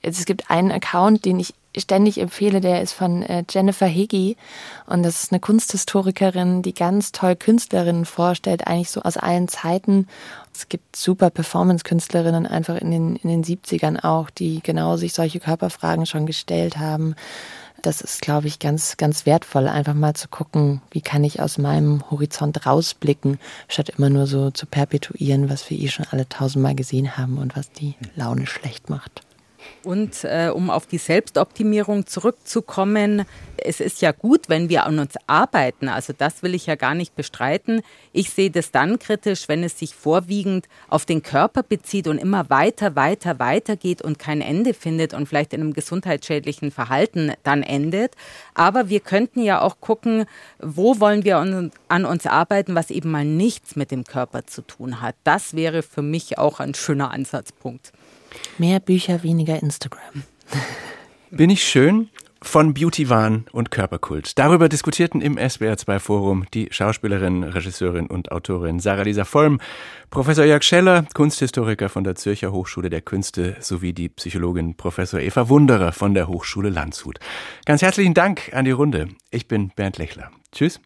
[0.00, 4.36] Es gibt einen Account, den ich ständig empfehle, der ist von äh, Jennifer Higgy
[4.86, 10.06] und das ist eine Kunsthistorikerin, die ganz toll Künstlerinnen vorstellt, eigentlich so aus allen Zeiten.
[10.54, 15.40] Es gibt super Performance-Künstlerinnen einfach in den, in den 70ern auch, die genau sich solche
[15.40, 17.14] Körperfragen schon gestellt haben.
[17.82, 21.58] Das ist, glaube ich, ganz, ganz wertvoll, einfach mal zu gucken, wie kann ich aus
[21.58, 26.74] meinem Horizont rausblicken, statt immer nur so zu perpetuieren, was wir eh schon alle tausendmal
[26.74, 29.22] gesehen haben und was die Laune schlecht macht.
[29.84, 33.24] Und äh, um auf die Selbstoptimierung zurückzukommen,
[33.56, 35.88] es ist ja gut, wenn wir an uns arbeiten.
[35.88, 37.82] Also das will ich ja gar nicht bestreiten.
[38.12, 42.50] Ich sehe das dann kritisch, wenn es sich vorwiegend auf den Körper bezieht und immer
[42.50, 47.62] weiter, weiter, weiter geht und kein Ende findet und vielleicht in einem gesundheitsschädlichen Verhalten dann
[47.62, 48.14] endet.
[48.54, 50.26] Aber wir könnten ja auch gucken,
[50.58, 55.00] wo wollen wir an uns arbeiten, was eben mal nichts mit dem Körper zu tun
[55.00, 55.16] hat.
[55.24, 57.92] Das wäre für mich auch ein schöner Ansatzpunkt.
[58.58, 60.24] Mehr Bücher, weniger Instagram.
[61.30, 62.08] Bin ich schön?
[62.40, 64.38] Von Beauty-Wahn und Körperkult.
[64.38, 69.60] Darüber diskutierten im SWR2 Forum die Schauspielerin, Regisseurin und Autorin Sarah Lisa Vollm,
[70.08, 75.48] Professor Jörg Scheller, Kunsthistoriker von der Zürcher Hochschule der Künste sowie die Psychologin Professor Eva
[75.48, 77.18] Wunderer von der Hochschule Landshut.
[77.66, 79.08] Ganz herzlichen Dank an die Runde.
[79.32, 80.30] Ich bin Bernd Lechler.
[80.52, 80.80] Tschüss.